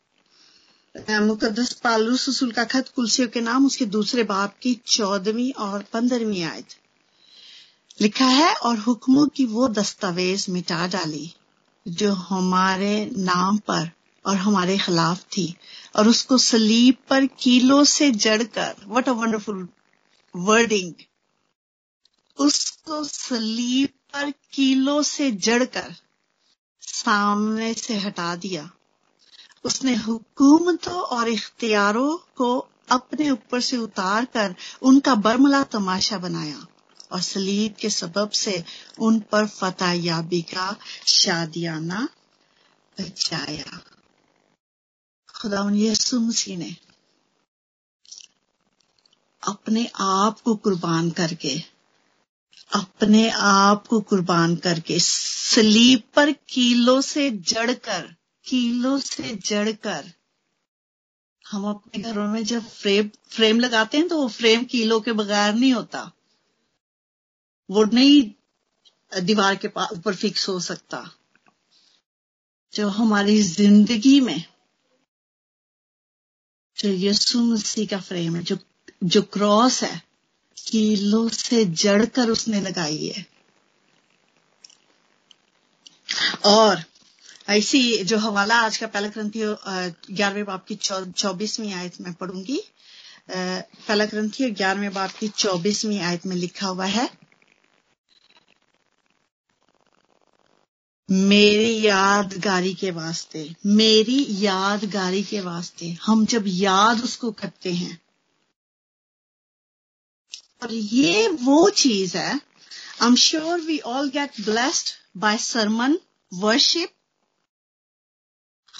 मुकदस 1.11 1.73
पालूस 1.73 2.29
रसूल 2.29 2.51
का 2.53 2.65
खत 2.65 2.89
कुलसियो 2.97 3.29
के 3.29 3.41
नाम, 3.41 3.67
उसके 3.67 3.85
दूसरे 3.85 4.23
बाप 4.23 4.55
की 4.63 4.81
चौदहवीं 4.87 5.53
और 5.53 5.83
पंद्रहवीं 5.83 6.43
आयत। 6.45 6.67
लिखा 8.01 8.27
है, 8.27 8.55
और 8.55 8.79
हुक्मों 8.79 9.27
की 9.27 9.47
वो 9.47 9.69
दस्तावेज़ 9.69 10.51
मिटा 10.51 10.87
डाली, 10.87 11.35
जो 11.89 12.13
हमारे 12.13 13.11
नाम 13.17 13.59
पर 13.59 13.91
और 14.27 14.37
हमारे 14.37 14.79
खिलाफ 14.79 15.23
थी, 15.23 15.57
और 15.97 16.09
उसको 16.09 16.39
सलीब 16.39 16.95
पर 17.09 17.27
कीलो 17.27 17.85
से 17.85 18.11
जड़कर 18.11 18.75
व्हाट 18.87 19.09
अ 19.09 19.13
वंडरफुल 19.13 19.69
वर्डिंग 20.37 20.95
उसको 22.39 23.05
सलीब 23.05 23.89
पर 23.89 24.31
कीलो 24.53 25.03
से 25.03 25.31
जड़कर 25.31 25.95
सामने 26.81 27.75
से 27.75 27.97
हटा 27.97 28.37
दिया 28.37 28.71
उसने 29.65 29.95
हुकूमतों 29.95 31.01
और 31.01 31.29
इख्तियारों 31.29 32.17
को 32.17 32.69
अपने 32.91 33.31
ऊपर 33.31 33.61
से 33.61 33.77
उतार 33.77 34.25
कर 34.25 34.55
उनका 34.83 35.15
बरमला 35.15 35.63
तमाशा 35.63 36.19
बनाया 36.19 36.67
और 37.13 37.21
सलीब 37.21 37.75
के 37.75 37.91
सबब 37.91 38.31
से 38.31 38.65
उन 38.99 39.21
पर 39.21 39.47
फतेह 39.47 40.05
याबी 40.05 40.43
का 40.43 40.77
शादियाना 41.07 42.09
बचाया। 43.01 43.81
खुदा 45.35 45.71
यसु 45.75 46.21
मसीह 46.21 46.59
ने 46.59 46.77
अपने 49.43 49.91
आप 50.01 50.41
को 50.41 50.55
कुर्बान 50.57 51.11
करके, 51.11 51.63
अपने 52.75 53.31
आप 53.31 53.87
को 53.87 54.01
कुर्बान 54.01 54.57
करके 54.57 54.99
सलीब 55.01 56.03
पर 56.15 56.33
कीलो 56.33 57.01
से 57.03 57.31
जड़कर 57.31 58.15
कीलो 58.47 58.99
से 58.99 59.35
जड़कर 59.37 60.13
हम 61.45 61.65
अपने 61.69 62.03
घरों 62.03 62.27
में 62.29 62.45
जब 62.45 62.69
फ्रेम 62.69 63.11
फ्रेम 63.29 63.61
लगाते 63.61 63.99
हैं 63.99 64.09
तो 64.09 64.17
वो 64.17 64.29
फ्रेम 64.29 64.65
कीलों 64.65 65.01
के 65.01 65.13
बगैर 65.13 65.55
नहीं 65.55 65.73
होता। 65.73 66.11
वो 67.71 67.85
नहीं 67.85 69.23
दीवार 69.23 69.57
के 69.57 69.69
पास 69.69 69.89
ऊपर 69.93 70.15
फिक्स 70.15 70.49
हो 70.49 70.59
सकता। 70.61 71.11
जो 72.73 72.89
हमारी 72.89 73.43
ज़िंदगी 73.43 74.21
में, 74.21 74.45
जो 76.77 76.89
यीशु 76.89 77.41
मसीह 77.41 77.87
का 77.87 78.01
फ्रेम 78.01 78.37
है, 78.37 78.43
जो 78.43 78.59
जो 79.05 79.23
क्रॉस 79.23 79.83
है, 79.83 80.03
कीलों 80.67 81.29
से 81.29 81.65
जड़कर 81.65 82.31
उसने 82.31 82.61
लगाई 82.61 83.07
है। 83.07 83.27
और 86.47 86.85
ऐसी 87.49 88.05
जो 88.05 88.19
हवाला 88.19 88.57
आज 88.57 88.77
का 88.77 88.87
पहला 88.87 89.09
ग्रंथी 89.09 89.41
ग्यारहवें 90.11 90.45
बाप 90.45 90.65
की 90.67 90.75
चौबीसवीं 90.75 91.73
आयत 91.75 92.01
में 92.01 92.13
पढ़ूँगी। 92.15 92.61
पहला 93.29 94.05
ग्रंथी 94.05 94.51
ग्यारहवें 94.51 94.93
बाप 94.93 95.13
की 95.19 95.29
चौबीसवीं 95.29 95.99
आयत 96.01 96.27
में 96.27 96.37
लिखा 96.37 96.67
हुआ 96.69 96.87
है, 96.87 97.09
मेरी 101.09 101.87
यादगारी 101.87 102.73
के 102.75 102.91
वास्ते, 102.93 103.49
मेरी 103.67 104.27
यादगारी 104.45 105.23
के 105.23 105.41
वास्ते 105.41 105.91
हम 106.03 106.25
जब 106.27 106.45
याद 106.47 107.03
उसको 107.05 107.31
करते 107.33 107.73
हैं। 107.75 107.99
और 110.63 110.73
ये 110.73 111.29
वो 111.29 111.69
चीज़ 111.71 112.17
है 112.17 112.33
I 112.33 113.07
am 113.07 113.15
sure 113.19 113.61
we 113.61 113.79
all 113.87 114.09
get 114.11 114.41
blessed 114.45 114.95
by 115.17 115.39
sermon 115.43 115.99
worship 116.33 116.94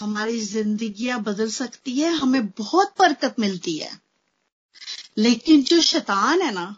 हमारी 0.01 0.47
जिंदगियाँ 0.47 1.23
बदल 1.23 1.51
सकती 1.51 1.99
है, 1.99 2.13
हमें 2.13 2.47
बहुत 2.47 2.95
बरकत 2.99 3.37
मिलती 3.39 3.79
है। 3.79 4.01
लेकिन 5.19 5.63
जो 5.63 5.81
शैतान 5.81 6.43
है 6.43 6.53
ना, 6.53 6.77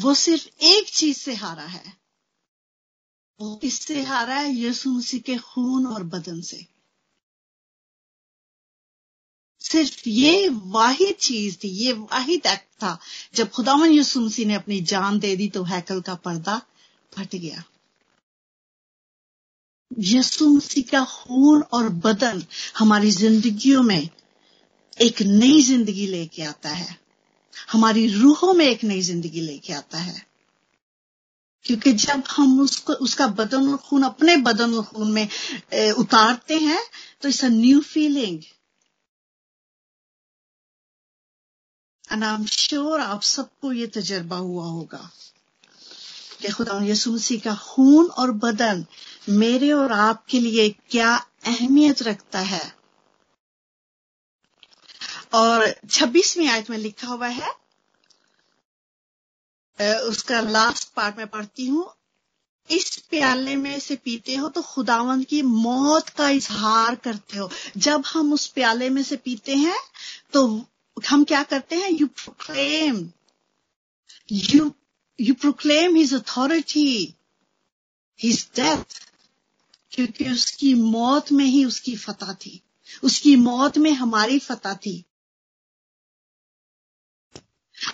वो 0.00 0.14
सिर्फ़ 0.14 0.48
एक 0.62 0.88
चीज़ 0.88 1.18
से 1.18 1.34
हारा 1.34 1.62
है। 1.62 1.94
वो 3.40 3.56
किससे 3.56 4.02
हारा 4.02 4.34
है? 4.34 4.54
यीशु 4.54 4.90
मसीह 4.90 5.20
के 5.20 5.36
खून 5.36 5.86
और 5.86 6.02
बदन 6.02 6.40
से। 6.40 6.66
सिर्फ़ 9.60 10.08
ये 10.08 10.48
वाहिद 10.52 11.14
चीज़ 11.14 11.56
थी, 11.64 11.68
ये 11.68 11.92
वाहिद 11.92 12.46
एक्ट 12.46 12.82
था। 12.82 12.98
जब 13.34 13.50
खुदावन 13.50 13.90
यीशु 13.90 14.20
मसीह 14.20 14.46
ने 14.46 14.54
अपनी 14.54 14.80
जान 14.80 15.18
दे 15.18 15.36
दी 15.36 15.48
तो 15.48 15.62
हैकल 15.62 16.00
का 16.00 16.14
पर्दा 16.14 16.62
फट 17.14 17.34
गया। 17.34 17.64
यीशु 19.98 20.48
मसीह 20.48 20.84
का 20.90 21.04
खून 21.04 21.62
और 21.62 21.88
बदन 21.88 22.44
हमारी 22.78 23.10
जिंदगियों 23.10 23.82
में 23.82 24.08
एक 25.00 25.22
नई 25.22 25.62
ज़िंदगी 25.62 26.06
लेके 26.06 26.42
आता 26.42 26.70
है। 26.70 26.98
हमारी 27.72 28.06
रूहों 28.08 28.54
में 28.54 28.66
एक 28.66 28.84
नई 28.84 29.00
ज़िंदगी 29.00 29.40
लेके 29.40 29.72
आता 29.72 29.98
है। 29.98 30.34
क्योंकि 31.64 31.92
जब 31.92 32.22
हम 32.30 32.60
उसको 32.60 32.92
उसका 32.92 33.26
बदन 33.26 33.68
और 33.68 33.76
खून 33.76 34.02
अपने 34.02 34.36
बदन 34.36 34.74
और 34.74 34.82
खून 34.82 35.12
में 35.12 35.28
ए, 35.72 35.90
उतारते 35.90 36.58
हैं 36.58 36.82
तो 37.22 37.28
it's 37.28 37.44
a 37.44 37.48
new 37.48 37.80
feeling 37.80 38.42
and 42.12 42.24
I 42.24 42.34
am 42.34 42.44
sure 42.46 43.00
आप 43.00 43.22
सबको 43.22 43.72
ये 43.72 43.86
तजर्बा 43.86 44.36
हुआ 44.36 44.66
होगा 44.66 45.10
कि 46.40 46.48
खुदा 46.48 46.84
यसु 46.84 47.18
का 47.44 47.54
खून 47.54 48.06
और 48.06 48.30
बदन 48.30 48.84
मेरे 49.28 49.70
और 49.72 49.92
आपके 49.92 50.40
लिए 50.40 50.68
क्या 50.90 51.14
अहमियत 51.46 52.02
रखता 52.02 52.38
है? 52.40 52.72
और 55.34 55.74
छब्बीसवीं 55.90 56.48
आयत 56.48 56.70
में 56.70 56.78
लिखा 56.78 57.08
हुआ 57.08 57.28
है 57.28 57.52
उसका 60.08 60.40
लास्ट 60.40 60.88
पार्ट 60.94 61.16
में 61.18 61.26
पढ़ती 61.26 61.66
हूँ। 61.66 61.92
इस 62.70 62.96
प्याले 63.10 63.54
में 63.56 63.78
से 63.80 63.96
पीते 63.96 64.34
हो 64.34 64.48
तो 64.48 64.62
खुदावंद 64.62 65.24
की 65.26 65.40
मौत 65.42 66.08
का 66.08 66.28
इजहार 66.30 66.94
करते 66.96 67.38
हो। 67.38 67.50
जब 67.76 68.02
हम 68.06 68.32
उस 68.32 68.46
प्याले 68.48 68.88
में 68.90 69.02
से 69.02 69.16
पीते 69.16 69.56
हैं 69.56 69.78
तो 70.32 70.46
हम 70.96 71.24
क्या 71.24 71.42
करते 71.42 71.76
हैं? 71.76 71.90
You 71.90 72.06
proclaim 72.06 73.08
you 74.32 74.70
you 75.18 75.34
proclaim 75.34 75.96
his 75.96 76.14
authority 76.14 77.14
his 78.20 78.46
death 78.56 79.00
क्योंकि 79.94 80.30
उसकी 80.30 80.74
मौत 80.74 81.32
में 81.32 81.44
ही 81.44 81.64
उसकी 81.64 81.96
फतह 81.96 82.32
थी। 82.36 82.60
उसकी 83.02 83.34
मौत 83.38 83.78
में 83.78 83.90
हमारी 83.92 84.38
फतह 84.38 84.74
थी। 84.76 85.04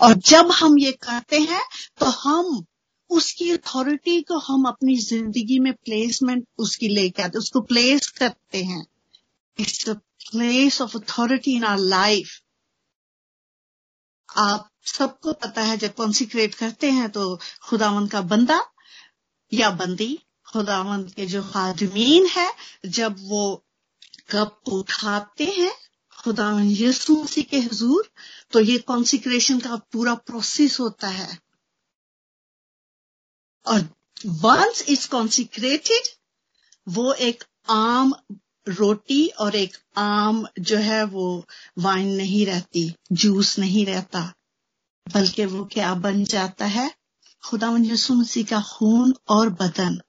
और 0.03 0.15
जब 0.15 0.51
हम 0.53 0.79
ये 0.79 0.93
करते 1.03 1.39
हैं 1.41 1.63
तो 2.01 2.07
हम 2.19 2.65
उसकी 3.11 3.51
अथॉरिटी 3.51 4.21
को 4.23 4.39
हम 4.39 4.65
अपनी 4.69 4.97
ज़िंदगी 4.99 5.59
में 5.59 5.73
प्लेसमेंट 5.75 6.47
उसकी 6.59 6.89
लेके 6.89 7.23
आते 7.23 7.39
उसको 7.39 7.61
प्लेस 7.63 8.09
करते 8.11 8.63
हैं। 8.65 8.85
It's 9.59 9.89
a 9.89 9.95
place 10.31 10.81
of 10.83 10.97
authority 10.99 11.55
in 11.57 11.65
our 11.65 11.79
life 11.79 12.39
आप 14.29 14.69
सबको 14.87 15.33
पता 15.35 15.63
है, 15.63 15.77
जब 15.77 15.95
कॉन्सिक्रेट 15.95 16.55
करते 16.55 16.91
हैं 16.91 17.09
तो 17.11 17.37
खुदावन 17.63 18.07
का 18.07 18.21
बंदा 18.25 18.61
या 19.53 19.71
बंदी 19.73 20.19
खुदावन 20.51 21.03
के 21.17 21.27
जो 21.27 21.43
खादमीन 21.43 22.27
है, 22.27 22.51
जब 22.87 23.17
वो 23.21 23.65
कप 24.31 24.61
उठाते 24.69 25.45
हैं 25.45 25.73
खुदावन 26.19 26.65
यीशु 26.65 27.15
मसीह 27.23 27.45
के 27.45 27.59
हजूर 27.59 28.11
तो 28.53 28.61
ये 28.61 28.79
कॉन्सिक्रेशन 28.79 29.61
का 29.61 29.77
पूरा 29.93 30.15
प्रोसेस 30.15 30.79
होता 30.81 31.09
है। 31.09 31.39
और 33.67 33.89
वंस 34.27 34.85
इट्स 34.89 35.07
कॉन्सिक्रेटेड 35.07 36.09
वो 36.87 37.13
एक 37.13 37.45
आम 37.71 38.15
रोटी 38.67 39.27
और 39.41 39.57
एक 39.57 39.77
आम 39.97 40.47
जो 40.61 40.77
है 40.79 41.03
वो 41.05 41.27
वाइन 41.79 42.09
नहीं 42.17 42.45
रहती 42.47 42.95
जूस 43.13 43.59
नहीं 43.59 43.87
रहता, 43.87 44.21
बल्कि 45.07 45.45
वो 45.45 45.65
क्या 45.65 45.95
बन 45.95 46.25
जाता 46.25 46.67
है? 46.67 46.91
खुदा 47.43 47.77
यसु 47.81 48.15
मसीह 48.15 48.45
का 48.45 48.61
खून 48.63 49.15
और 49.29 49.49
बदन। 49.51 50.01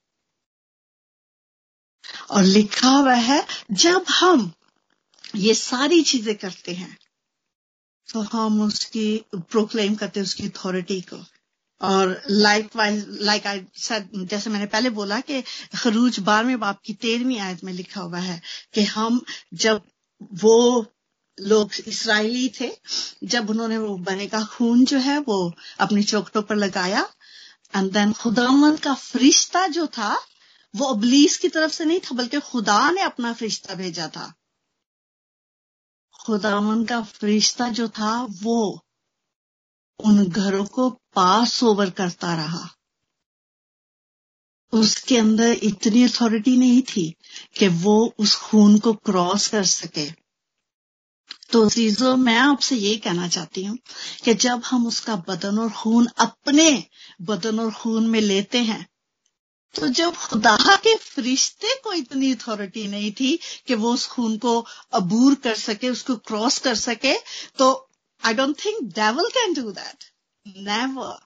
और 2.31 2.43
लिखा 2.43 2.89
हुआ 2.89 3.13
है, 3.13 3.45
जब 3.73 4.05
हम 4.09 4.51
ये 5.35 5.53
सारी 5.55 6.01
चीज़ें 6.03 6.35
करते 6.35 6.73
हैं 6.73 6.97
तो 8.09 8.21
हम 8.31 8.61
उसकी 8.61 9.05
प्रोक्लेम 9.35 9.95
करते 9.95 10.19
हैं 10.19 10.25
उसकी 10.27 10.47
अथॉरिटी 10.47 10.99
को। 11.03 11.17
और 11.81 12.21
लाइक 12.29 12.75
वाइज 12.75 13.05
लाइक 13.21 13.47
आई 13.47 13.59
जैसे 14.25 14.49
मैंने 14.49 14.65
पहले 14.65 14.89
बोला 14.89 15.19
कि 15.19 15.41
खरूज 15.75 16.19
बारहवें 16.21 16.59
बाप 16.59 16.79
की 16.85 16.93
तेरहवीं 16.95 17.39
आयत 17.39 17.63
में 17.63 17.71
लिखा 17.73 18.01
हुआ 18.01 18.19
है 18.19 18.41
कि 18.73 18.83
हम 18.85 19.21
जब 19.55 19.81
वो 20.41 20.85
लोग 21.37 21.71
इसराइली 21.87 22.47
थे, 22.59 22.71
जब 23.23 23.49
उन्होंने 23.49 23.77
वो 23.77 23.95
बने 23.99 24.27
का 24.27 24.43
खून 24.47 24.83
जो 24.85 24.97
है 24.99 25.17
वो 25.19 25.37
अपनी 25.79 26.03
चौकटों 26.03 26.41
पर 26.41 26.55
लगाया 26.55 27.07
एंड 27.75 27.91
देन 27.91 28.11
खुदावन 28.13 28.75
का 28.77 28.93
फरिश्ता 28.95 29.67
जो 29.67 29.87
था 29.89 30.17
वो 30.75 30.85
अबलीस 30.85 31.37
की 31.37 31.49
तरफ़ 31.49 31.71
से 31.71 31.85
नहीं 31.85 31.99
था, 31.99 32.15
बल्कि 32.15 32.39
खुदा 32.39 32.91
ने 32.91 33.01
अपना 33.01 33.33
फरिश्ता 33.33 33.73
भेजा 33.73 34.07
था। 34.07 34.33
खुदावन 36.25 36.85
का 36.85 37.01
फरिश्ता 37.01 37.69
जो 37.69 37.89
था, 37.89 38.23
वो 38.23 38.85
उन 40.05 40.25
घरों 40.25 40.65
को 40.65 40.89
पास 40.89 41.63
ओवर 41.63 41.89
करता 41.89 42.35
रहा। 42.35 42.69
उसके 44.73 45.17
अंदर 45.17 45.51
इतनी 45.63 46.03
अथॉरिटी 46.03 46.57
नहीं 46.57 46.81
थी 46.81 47.15
कि 47.57 47.67
वो 47.67 48.13
उस 48.19 48.35
खून 48.35 48.79
को 48.79 48.93
क्रॉस 48.93 49.47
कर 49.47 49.63
सके। 49.63 50.11
तो 51.51 51.69
चीज़ों 51.69 52.15
मैं 52.15 52.37
आपसे 52.37 52.75
ये 52.75 52.97
कहना 52.97 53.27
चाहती 53.27 53.63
हूँ 53.63 53.77
कि 54.23 54.33
जब 54.33 54.61
हम 54.65 54.87
उसका 54.87 55.15
बदन 55.15 55.59
और 55.59 55.71
खून 55.71 56.07
अपने 56.17 56.87
बदन 57.21 57.59
और 57.59 57.71
खून 57.71 58.07
में 58.07 58.21
लेते 58.21 58.57
हैं 58.57 58.90
तो 59.75 59.87
जब 59.87 60.15
खुदा 60.15 60.75
के 60.77 60.95
फरिश्ते 60.97 61.75
को 61.83 61.93
इतनी 61.93 62.31
अथॉरिटी 62.33 62.87
नहीं 62.87 63.11
थी 63.11 63.39
कि 63.67 63.75
वो 63.75 63.93
उस 63.93 64.07
खून 64.07 64.37
को 64.37 64.59
अबूर 64.93 65.35
कर 65.35 65.55
सके, 65.55 65.89
उसको 65.89 66.15
क्रॉस 66.17 66.59
कर 66.59 66.75
सके 66.75 67.13
तो 67.57 67.67
I 68.21 68.33
don't 68.33 68.55
think 68.65 68.81
devil 68.93 69.29
can 69.29 69.53
do 69.53 69.71
that 69.71 70.03
never 70.45 71.19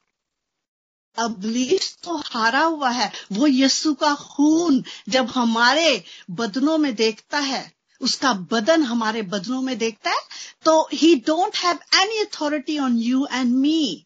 अबलीस 1.18 1.96
तो 2.04 2.16
हारा 2.18 2.62
हुआ 2.64 2.90
है। 2.90 3.12
वो 3.32 3.48
यस्सु 3.48 3.94
का 3.94 4.14
खून 4.16 4.84
जब 5.10 5.30
हमारे 5.30 6.04
बदनों 6.32 6.78
में 6.78 6.94
देखता 6.96 7.40
है, 7.40 7.72
उसका 8.02 8.34
बदन 8.52 8.84
हमारे 8.84 9.22
बदनों 9.34 9.62
में 9.62 9.78
देखता 9.78 10.10
है 10.10 10.22
तो 10.66 10.88
he 10.94 11.16
don't 11.28 11.58
have 11.58 11.80
any 12.02 12.20
authority 12.20 12.78
on 12.80 12.98
you 13.00 13.26
and 13.32 13.56
me 13.56 14.06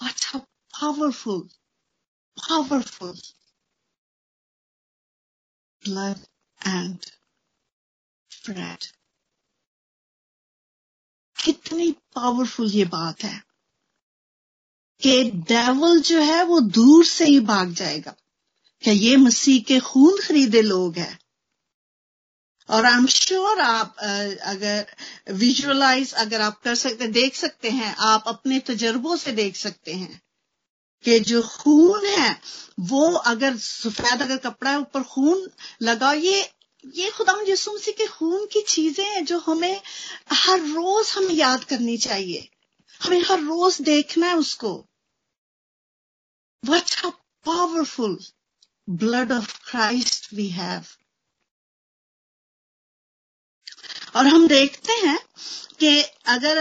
what 0.00 0.26
powerful 0.36 1.48
powerful 2.36 3.14
blood 5.84 6.20
and 6.60 7.06
bread. 8.30 8.86
कितनी 11.44 11.92
पावरफुल 11.92 12.70
ये 12.70 12.84
बात 12.84 13.22
है 13.22 13.42
कि 15.00 15.30
डेवल 15.30 16.00
जो 16.00 16.20
है 16.20 16.42
वो 16.44 16.60
दूर 16.60 17.04
से 17.04 17.24
ही 17.24 17.40
भाग 17.40 17.72
जाएगा। 17.72 18.14
क्या 18.82 18.94
ये 18.94 19.16
मसीह 19.16 19.62
के 19.62 19.80
खून 19.80 20.20
खरीदे 20.22 20.62
लोग 20.62 20.96
हैं? 20.96 21.18
और 22.70 22.84
आई 22.84 22.92
एम 22.92 23.06
श्योर 23.06 23.60
आप 23.60 23.96
अगर 24.42 24.96
विजुअलाइज 25.32 26.12
अगर 26.14 26.40
आप 26.40 26.60
कर 26.60 26.74
सकते, 26.74 27.08
देख 27.08 27.34
सकते 27.34 27.70
हैं, 27.70 27.94
आप 27.96 28.24
अपने 28.26 28.58
तजर्बों 28.60 29.16
से 29.16 29.32
देख 29.32 29.56
सकते 29.56 29.92
हैं। 29.92 30.25
कि 31.08 31.20
जो 31.20 31.42
खून 31.42 32.06
है, 32.06 32.40
वो 32.80 33.12
अगर 33.12 33.56
सफ़ेद 33.56 34.22
अगर 34.22 34.36
कपड़ा 34.36 34.70
है, 34.70 34.78
ऊपर 34.78 35.02
खून 35.02 35.50
लगा 35.82 36.12
ये 36.12 36.52
ये 36.94 37.10
खुदा 37.10 37.34
यसु 37.48 37.78
के 37.88 38.06
खून 38.06 38.46
की 38.46 38.62
चीज़ें 38.62 39.04
हैं 39.04 39.24
जो 39.24 39.38
हमें 39.38 39.80
हर 40.32 40.60
रोज 40.60 41.14
हमें 41.16 41.34
याद 41.34 41.64
करनी 41.64 41.96
चाहिए। 41.98 42.48
हमें 43.02 43.22
हर 43.22 43.40
रोज 43.40 43.82
देखना 43.82 44.26
है 44.26 44.36
उसको। 44.36 44.86
What 46.64 47.04
a 47.04 47.08
powerful 47.44 48.18
blood 48.90 49.32
of 49.32 49.70
Christ 49.70 50.34
we 50.34 50.48
have 50.48 50.84
और 54.16 54.26
हम 54.26 54.48
देखते 54.48 54.92
हैं 54.92 55.18
कि 55.80 56.02
अगर 56.26 56.58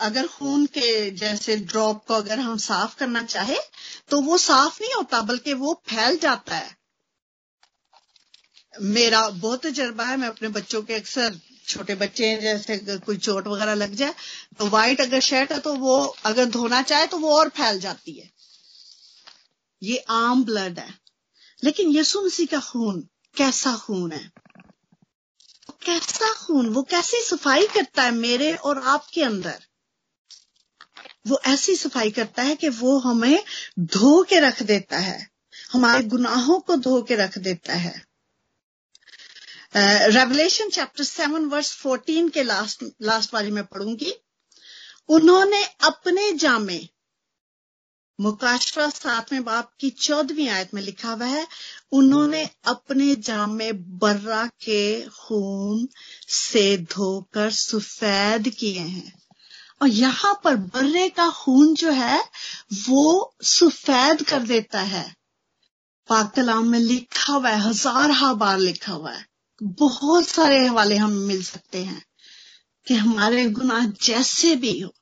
अगर 0.00 0.26
खून 0.26 0.66
के 0.66 1.10
जैसे 1.10 1.56
ड्रॉप 1.56 2.04
को 2.06 2.14
अगर 2.14 2.38
हम 2.38 2.56
साफ़ 2.58 2.96
करना 2.96 3.22
चाहे 3.22 3.56
तो 4.10 4.20
वो 4.20 4.38
साफ़ 4.38 4.82
नहीं 4.82 4.94
होता, 4.94 5.20
बल्कि 5.20 5.54
वो 5.54 5.82
फैल 5.88 6.18
जाता 6.18 6.56
है। 6.56 6.76
मेरा 8.74 9.28
बहुत 9.28 9.66
तजर्बा 9.66 10.04
है, 10.04 10.16
मैं 10.16 10.28
अपने 10.28 10.48
बच्चों 10.48 10.82
के 10.82 10.94
अक्सर, 10.94 11.40
छोटे 11.68 11.94
बच्चे 11.94 12.26
हैं, 12.26 12.40
जैसे 12.40 12.98
कोई 12.98 13.16
चोट 13.16 13.46
वगैरह 13.46 13.74
लग 13.74 13.94
जाए 13.94 14.14
तो 14.58 14.66
व्हाइट 14.66 15.00
अगर 15.00 15.20
शर्ट 15.20 15.52
है 15.52 15.58
तो 15.58 15.74
वो 15.74 16.16
अगर 16.24 16.44
धोना 16.44 16.82
चाहे 16.82 17.06
तो 17.06 17.18
वो 17.18 17.38
और 17.38 17.48
फैल 17.48 17.80
जाती 17.80 18.12
है। 18.12 18.30
ये 19.82 20.04
आम 20.08 20.44
ब्लड 20.44 20.78
है। 20.78 20.94
लेकिन 21.64 21.88
यीशु 21.88 22.22
मसीह 22.22 22.46
का 22.46 22.60
खून 22.60 23.08
कैसा 23.36 23.76
खून 23.76 24.12
है? 24.12 24.30
कैसा 25.86 26.32
खून, 26.34 26.68
वो 26.68 26.82
कैसी 26.82 27.20
सफ़ाई 27.20 27.66
करता 27.66 28.02
है 28.02 28.10
मेरे 28.10 28.54
और 28.54 28.82
आपके 28.82 29.22
अंदर? 29.22 29.62
वो 31.26 31.40
ऐसी 31.46 31.76
सफ़ाई 31.76 32.10
करता 32.10 32.42
है 32.42 32.56
कि 32.56 32.68
वो 32.68 32.98
हमें 32.98 33.44
धो 33.80 34.22
के 34.22 34.40
रख 34.40 34.62
देता 34.62 34.98
है। 34.98 35.28
हमारे 35.72 36.02
गुनाहों 36.04 36.58
को 36.60 36.76
धो 36.76 37.02
के 37.02 37.16
रख 37.16 37.38
देता 37.38 37.74
है। 37.74 37.94
Revelation 40.10 40.68
chapter 40.68 41.04
seven 41.04 41.44
verse 41.44 41.72
fourteen 41.76 42.28
के 42.28 42.42
लास्ट 42.42 42.84
लास्ट 43.02 43.34
वाली 43.34 43.50
में 43.50 43.64
पढ़ूँगी। 43.64 44.12
उन्होंने 45.08 45.64
अपने 45.64 46.32
जामे, 46.32 46.78
मुकाशवा 48.18 48.88
सातवें 48.90 49.42
बाप 49.44 49.72
की 49.80 49.90
चौदहवीं 49.90 50.48
आयत 50.48 50.74
में 50.74 50.82
लिखा 50.82 51.12
हुआ 51.12 51.26
है, 51.26 51.46
उन्होंने 51.92 52.48
अपने 52.64 53.14
जामे 53.14 53.72
बर्रा 53.72 54.46
के 54.46 55.02
खून 55.02 55.88
से 56.28 56.76
धोकर 56.78 57.50
सफ़ेद 57.50 58.48
किए 58.48 58.78
हैं। 58.78 59.23
और 59.82 59.88
यहाँ 59.88 60.40
पर 60.44 60.56
बर्रे 60.56 61.08
का 61.08 61.30
खून 61.30 61.74
जो 61.74 61.90
है, 61.90 62.24
वो 62.88 63.34
सफ़ेद 63.42 64.22
कर 64.22 64.40
देता 64.40 64.80
है। 64.80 65.14
पाक 66.08 66.34
कलाम 66.34 66.68
में 66.68 66.78
लिखा 66.78 67.32
हुआ 67.32 67.50
है 67.50 67.60
हज़ार 67.60 68.10
हा 68.10 68.34
बार 68.34 68.58
लिखा 68.58 68.92
हुआ 68.92 69.12
है। 69.12 69.26
बहुत 69.62 70.28
सारे 70.28 70.66
हवाले 70.66 70.96
हम 70.96 71.12
मिल 71.12 71.42
सकते 71.42 71.84
हैं 71.84 72.02
कि 72.86 72.94
हमारे 72.94 73.50
गुनाह 73.50 73.86
जैसे 73.86 74.56
भी 74.56 74.80
हो 74.80 74.94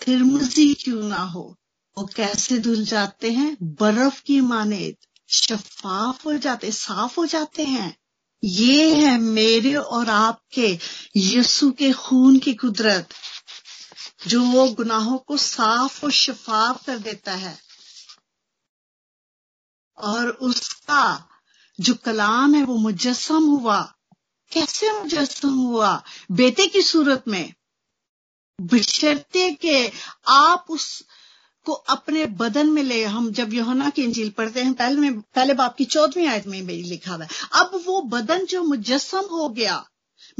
तिरमजी 0.00 0.74
क्यों 0.74 1.02
ना 1.02 1.22
हो, 1.22 1.56
वो 1.98 2.04
कैसे 2.04 2.58
धुल 2.58 2.84
जाते 2.84 3.32
हैं, 3.32 3.56
बर्फ़ 3.62 4.22
की 4.22 4.40
माने 4.40 4.94
शफाफ 5.28 6.26
हो 6.26 6.36
जाते, 6.38 6.72
साफ़ 6.72 7.20
हो 7.20 7.26
जाते 7.26 7.64
हैं। 7.64 7.96
ये 8.44 8.94
है 8.94 9.18
मेरे 9.18 9.74
और 9.74 10.08
आपके, 10.08 10.78
यीशु 11.16 11.70
के 11.70 11.92
खून 11.92 12.38
की 12.38 12.54
कुदरत। 12.54 13.08
जो 14.26 14.42
वो 14.42 14.68
गुनाहों 14.68 15.18
को 15.18 15.36
साफ़ 15.36 16.04
और 16.04 16.12
शफाफ 16.12 16.86
कर 16.86 16.98
देता 16.98 17.34
है। 17.34 17.58
और 19.98 20.28
उसका 20.28 21.28
जो 21.80 21.94
कलाम 21.94 22.54
है 22.54 22.64
वो 22.64 22.76
मुजस्म 22.76 23.44
हुआ। 23.44 23.94
कैसे 24.52 24.92
मुजस्म 24.92 25.54
हुआ? 25.54 26.02
बेटे 26.32 26.66
की 26.66 26.82
सूरत 26.82 27.24
में 27.28 27.54
बशर्ते 28.60 29.54
के 29.54 29.92
आप 30.28 30.66
उस 30.68 31.04
को 31.64 31.72
अपने 31.72 32.26
बदन 32.26 32.70
में 32.70 32.82
ले, 32.82 33.04
हम 33.04 33.32
जब 33.32 33.54
यहोना 33.54 33.90
की 33.90 34.02
इंजील 34.02 34.30
पढ़ते 34.30 34.62
हैं, 34.62 34.74
पहले 34.74 34.96
में, 34.96 35.20
पहले 35.20 35.54
बाप 35.54 35.76
की 35.76 35.84
चौदहवीं 35.84 36.26
आयत 36.26 36.46
में 36.46 36.62
मेरी 36.62 36.82
लिखा 36.82 37.14
हुआ 37.14 37.24
है। 37.24 37.30
अब 37.52 37.82
वो 37.86 38.02
बदन 38.02 38.46
जो 38.46 38.62
मुजस्म 38.62 39.18
हो 39.18 39.48
गया, 39.48 39.88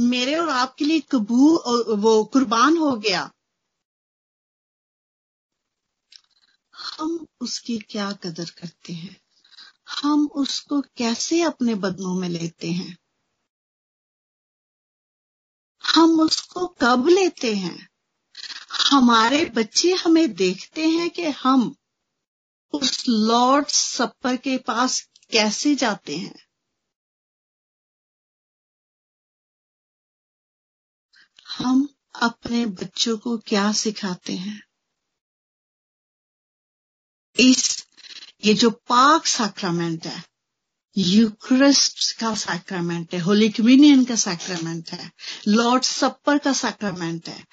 मेरे 0.01 0.35
और 0.35 0.49
आपके 0.49 0.85
लिए 0.85 1.01
कबूल, 1.01 1.55
वो 1.95 2.25
कुर्बान 2.25 2.77
हो 2.77 2.97
गया। 2.97 3.31
हम 7.01 7.27
उसकी 7.41 7.79
क्या 7.79 8.13
कदर 8.13 8.51
करते 8.51 8.93
हैं? 8.93 9.21
हम 10.03 10.27
उसको 10.27 10.81
कैसे 10.81 11.43
अपने 11.43 11.75
बदनों 11.75 12.15
में 12.15 12.29
लेते 12.29 12.71
हैं? 12.71 12.99
हम 15.95 16.21
उसको 16.21 16.67
कब 16.67 17.09
लेते 17.09 17.55
हैं? 17.55 17.89
हमारे 18.91 19.45
बच्चे 19.45 19.93
हमें 19.93 20.35
देखते 20.35 20.89
हैं 20.89 21.11
कि 21.11 21.25
हम 21.25 21.77
उस 22.73 23.05
लॉर्ड 23.09 23.67
सप्पर 23.67 24.37
के 24.37 24.59
पास 24.59 25.09
कैसे 25.31 25.75
जाते 25.75 26.17
हैं। 26.17 26.49
हम 31.49 31.89
अपने 32.23 32.67
बच्चों 32.67 33.19
को 33.19 33.39
क्या 33.39 33.73
सिखाते 33.73 34.33
हैं? 34.33 34.68
इस, 37.39 37.85
ये 38.45 38.55
जो 38.55 38.71
पाक 38.71 39.27
सैक्रामेंट 39.27 40.07
है 40.07 40.23
यूक्रिस्ट 40.97 42.13
का 42.21 42.35
सैक्रामेंट 42.35 43.15
है 43.15 43.19
होली 43.21 43.49
कम्युनियन 43.49 44.05
का 44.05 44.15
सैक्रामेंट 44.17 44.91
है 44.91 45.11
लॉर्ड 45.49 45.83
सप्पर 45.83 46.39
का 46.39 46.53
सैक्रामेंट 46.53 47.29
है, 47.29 47.45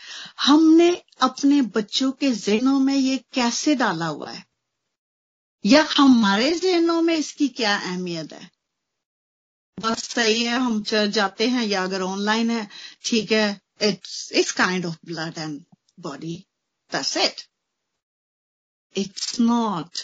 हमने 0.41 0.89
अपने 1.21 1.61
बच्चों 1.61 2.11
के 2.11 2.31
जहनों 2.31 2.79
में 2.79 2.95
ये 2.95 3.17
कैसे 3.33 3.75
डाला 3.75 4.07
हुआ 4.07 4.31
है? 4.31 4.43
या 5.65 5.87
हमारे 5.97 6.51
जहनों 6.51 7.01
में 7.01 7.15
इसकी 7.15 7.47
क्या 7.47 7.77
अहमियत 7.77 8.33
है? 8.33 8.49
बस 9.77 10.03
सही 10.03 10.43
है, 10.43 10.57
हम 10.59 10.81
चर्च 10.83 11.09
जाते 11.09 11.47
हैं, 11.47 11.63
या 11.63 11.83
अगर 11.83 12.01
ऑनलाइन 12.01 12.51
है, 12.51 12.67
ठीक 13.05 13.31
है 13.31 13.61
it's 13.81 14.31
it's 14.31 14.51
kind 14.51 14.85
of 14.85 14.97
blood 15.05 15.37
and 15.37 15.63
body 15.99 16.35
that's 16.91 17.17
it 17.17 17.41
it's 18.97 19.39
not 19.39 19.97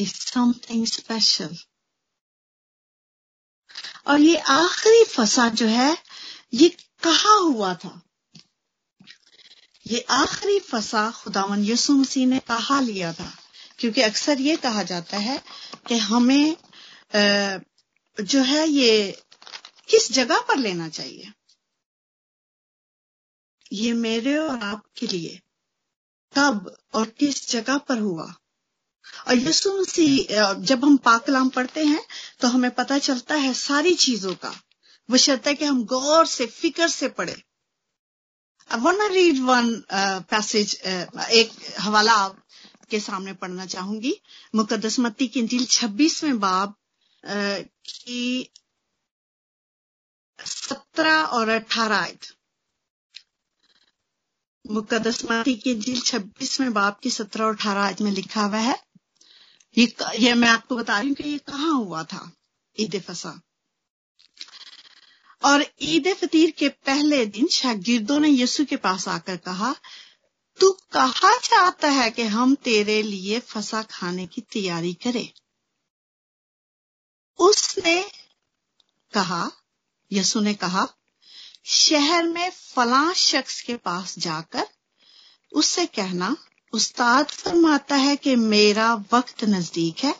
is 0.00 0.12
something 0.12 0.86
special. 0.86 1.56
और 4.06 4.20
ये 4.20 4.36
आखिरी 4.36 5.04
फसा 5.04 5.48
जो 5.48 5.66
है, 5.66 5.98
ये 6.54 6.68
कहा 7.02 7.34
हुआ 7.34 7.74
था? 7.74 8.02
ये 9.86 10.06
आखिरी 10.10 10.60
फसा 10.60 11.10
खुदावन 11.10 11.64
यसु 11.64 11.92
मसीह 11.92 12.26
ने 12.26 12.38
कहा 12.38 12.80
लिया 12.80 13.12
था? 13.12 13.38
क्योंकि 13.78 14.00
अक्सर 14.00 14.40
ये 14.40 14.56
कहा 14.56 14.82
जाता 14.82 15.16
है 15.16 15.42
कि 15.86 15.98
हमें 15.98 16.56
जो 18.20 18.42
है 18.42 18.68
ये 18.68 19.22
किस 19.88 20.12
जगह 20.12 20.40
पर 20.40 20.56
लेना 20.56 20.88
चाहिए? 20.88 21.32
ये 23.72 23.92
मेरे 23.92 24.38
और 24.38 24.58
आपके 24.58 25.06
लिए। 25.06 25.40
कब 26.38 26.76
और 26.94 27.08
किस 27.18 27.48
जगह 27.50 27.78
पर 27.88 27.98
हुआ? 27.98 28.34
और 29.28 29.34
यसु 29.36 29.72
मसीह 29.80 30.52
जब 30.54 30.84
हम 30.84 30.96
पाकलाम 31.04 31.48
पढ़ते 31.50 31.84
हैं 31.84 32.02
तो 32.40 32.48
हमें 32.48 32.70
पता 32.74 32.98
चलता 33.00 33.34
है 33.36 33.52
सारी 33.56 33.94
चीज़ों 33.96 34.34
का। 34.34 34.54
वो 35.08 35.16
शर्त 35.16 35.46
है 35.46 35.54
कि 35.54 35.64
हम 35.64 35.84
गौर 35.86 36.26
से, 36.26 36.46
फ़िक्र 36.46 36.88
से 36.88 37.08
पढ़े। 37.10 37.36
I 38.70 38.80
want 38.80 39.12
read 39.12 39.38
one 39.42 39.70
passage 40.30 40.74
एक 41.32 41.52
हवाला 41.80 42.16
के 42.90 43.00
सामने 43.00 43.32
पढ़ना 43.34 43.66
चाहूँगी। 43.66 44.14
मुकदस 44.54 44.98
मत्ती 45.00 45.28
की 45.28 45.40
इंजील 45.40 45.66
छब्बीसवें 45.66 46.38
बाब 46.40 46.74
की 47.24 48.50
सत्रह 50.38 51.22
और 51.22 51.48
अठारह 51.50 51.96
आयत। 51.96 52.32
मुकदस 54.70 55.24
मत्ती 55.24 55.54
की 55.54 55.70
इंजील 55.70 56.00
छब्बीसवें 56.00 56.72
बाप 56.72 57.00
की 57.00 57.10
सत्रह 57.10 57.44
और 57.44 57.54
अठारह 57.54 57.80
आज 57.80 58.02
में 58.02 58.10
लिखा 58.12 58.42
हुआ 58.42 58.58
है। 58.58 58.84
ये 59.78 59.94
ये 60.18 60.34
मैं 60.34 60.48
आपको 60.48 60.76
बता 60.76 60.98
रही 60.98 61.08
हूँ 61.08 61.16
कि 61.16 61.28
ये 61.28 61.38
कहाँ 61.38 61.74
हुआ 61.74 62.04
था, 62.04 62.32
ईद 62.80 63.02
फसा। 63.02 63.40
और 65.44 65.64
ईद 65.82 66.14
फतीर 66.14 66.50
के 66.50 66.68
पहले 66.68 67.26
दिन 67.26 67.46
शागिर्दों 67.46 68.20
ने 68.20 68.28
यीशु 68.28 68.64
के 68.64 68.76
पास 68.76 69.08
आकर 69.08 69.36
कहा, 69.36 69.74
तू 70.60 70.70
कहा 70.92 71.36
चाहता 71.38 71.88
है 71.88 72.10
कि 72.10 72.22
हम 72.22 72.54
तेरे 72.54 73.02
लिए 73.02 73.40
फसा 73.40 73.82
खाने 73.82 74.26
की 74.26 74.40
तैयारी 74.40 74.94
करें? 74.94 75.32
उसने 77.38 78.10
कहा 79.12 79.50
यसु 80.12 80.40
ने 80.40 80.54
कहा 80.54 80.88
शहर 81.70 82.28
में 82.28 82.50
फला 82.50 83.12
शख्स 83.12 83.62
के 83.62 83.76
पास 83.76 84.18
जाकर 84.18 84.66
उससे 85.52 85.86
कहना, 85.86 86.36
उस्ताद 86.72 87.26
फरमाता 87.26 87.96
है 87.96 88.16
कि 88.16 88.36
मेरा 88.36 88.94
वक्त 89.12 89.44
नज़दीक 89.44 89.98
है। 89.98 90.14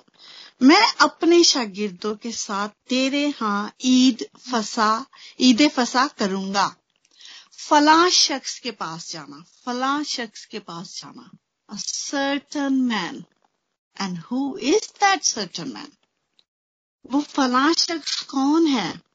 मैं 0.62 0.92
अपने 1.00 1.44
शागिर्दों 1.44 2.14
के 2.16 2.32
साथ 2.32 2.68
तेरे 2.68 3.26
यहाँ 3.26 3.72
ईद 3.84 4.26
फसा 4.50 5.06
ईद 5.40 5.68
फसा 5.68 6.06
करूँगा। 6.06 6.76
फला 7.58 8.08
शख्स 8.08 8.58
के 8.58 8.70
पास 8.70 9.12
जाना, 9.12 9.44
फला 9.64 10.02
शख्स 10.02 10.44
के 10.44 10.58
पास 10.58 11.00
जाना। 11.00 11.30
A 11.70 11.76
certain 11.76 12.72
man 12.72 13.24
and 14.00 14.18
who 14.18 14.58
is 14.58 14.88
that 14.88 15.24
certain 15.24 15.68
man 15.68 15.92
वो 17.10 17.20
फला 17.20 17.72
शख्स 17.72 18.20
कौन 18.22 18.66
है? 18.66 19.07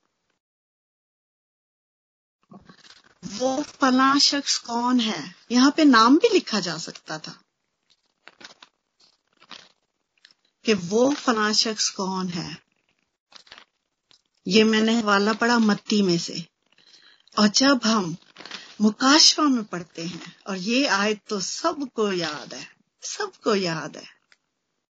वो 3.24 3.64
फला 3.64 4.18
शख्स 4.18 4.58
कौन 4.58 5.00
है? 5.00 5.36
यहाँ 5.52 5.72
पे 5.72 5.84
नाम 5.84 6.18
भी 6.18 6.30
लिखा 6.34 6.60
जा 6.60 6.78
सकता 6.78 7.18
था 7.18 7.40
कि 10.66 10.74
वो 10.74 11.14
फला 11.14 11.52
शख्स 11.54 11.90
कौन 11.90 12.28
है। 12.28 12.58
ये 14.48 14.64
मैंने 14.64 15.00
हवाला 15.00 15.34
पढ़ा 15.34 15.60
मत्ती 15.60 16.02
में 16.02 16.18
से। 16.18 16.46
और 17.40 17.48
जब 17.48 17.80
हम 17.84 18.16
मुकाशवा 18.82 19.46
में 19.46 19.64
पढ़ते 19.64 20.02
हैं, 20.02 20.36
और 20.48 20.58
ये 20.58 20.88
आयत 20.88 21.22
तो 21.30 21.40
सबको 21.40 22.12
याद 22.12 22.54
है, 22.54 22.68
सबको 23.02 23.56
याद 23.56 23.98
है। 23.98 24.08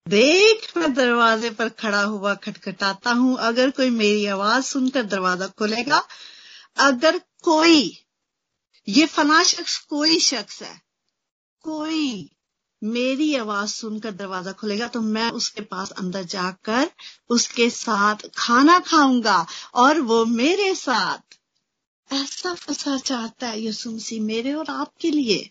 देख 0.07 0.77
मैं 0.77 0.93
दरवाजे 0.93 1.49
पर 1.49 1.69
खड़ा 1.69 2.03
हुआ 2.03 2.35
खटखटाता 2.35 3.11
हूँ, 3.11 3.37
अगर 3.37 3.69
कोई 3.69 3.89
मेरी 3.89 4.25
आवाज़ 4.25 4.63
सुनकर 4.63 5.03
दरवाज़ा 5.03 5.47
खोलेगा, 5.47 6.07
अगर 6.77 7.21
कोई 7.43 7.99
ये 8.87 9.05
फला 9.05 9.43
शख्स 9.43 9.77
कोई 9.85 10.19
शख्स 10.19 10.61
है। 10.63 10.81
कोई 11.63 12.29
मेरी 12.81 13.35
आवाज़ 13.35 13.69
सुनकर 13.69 14.11
दरवाज़ा 14.11 14.51
खुलेगा 14.51 14.87
तो 14.87 15.01
मैं 15.01 15.29
उसके 15.31 15.61
पास 15.61 15.91
अंदर 15.91 16.23
जाकर 16.23 16.89
उसके 17.29 17.69
साथ 17.69 18.27
खाना 18.37 18.79
खाऊँगा 18.79 19.45
और 19.75 20.01
वो 20.01 20.25
मेरे 20.25 20.73
साथ। 20.75 21.37
ऐसा 22.09 22.53
फसा 22.53 22.97
चाहता 22.97 23.47
है 23.47 23.63
यसु 23.63 23.91
मसीह 23.91 24.21
मेरे 24.21 24.53
और 24.53 24.69
आपके 24.69 25.11
लिए। 25.11 25.49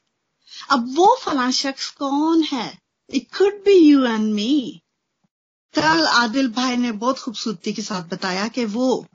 अब 0.71 0.95
वो 0.97 1.17
फला 1.21 1.51
शख्स 1.51 1.91
कौन 1.91 2.43
है? 2.43 2.79
It 3.11 3.29
could 3.37 3.65
be 3.65 3.77
you 3.79 4.05
and 4.05 4.33
me 4.35 4.83
कल 5.75 6.07
आदिल 6.07 6.49
भाई 6.53 6.77
ने 6.77 6.93
बहुत 6.93 7.19
खूबसूरती 7.19 7.73
के 7.73 7.83
साथ 7.83 8.03
बताया 8.03 8.49
कि 8.49 8.65
वो 8.65 9.07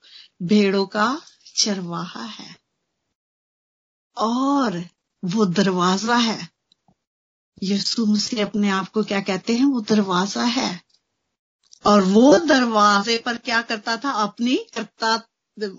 भेड़ों 0.43 0.85
का 0.85 1.21
चरवाहा 1.55 2.23
है। 2.23 2.55
और 4.17 4.83
वो 5.23 5.45
दरवाज़ा 5.45 6.15
है। 6.15 6.49
यीशु 7.63 8.05
मसीह 8.05 8.45
अपने 8.45 8.69
आप 8.69 8.89
को 8.89 9.03
क्या 9.03 9.21
कहते 9.21 9.55
हैं? 9.55 9.65
वो 9.65 9.81
दरवाज़ा 9.81 10.43
है। 10.43 10.69
और 11.85 12.03
वो 12.03 12.37
दरवाजे 12.37 13.17
पर 13.17 13.37
क्या 13.37 13.61
करता 13.61 13.97
था? 13.97 14.11
अपनी 14.23 14.55
करता 14.75 15.15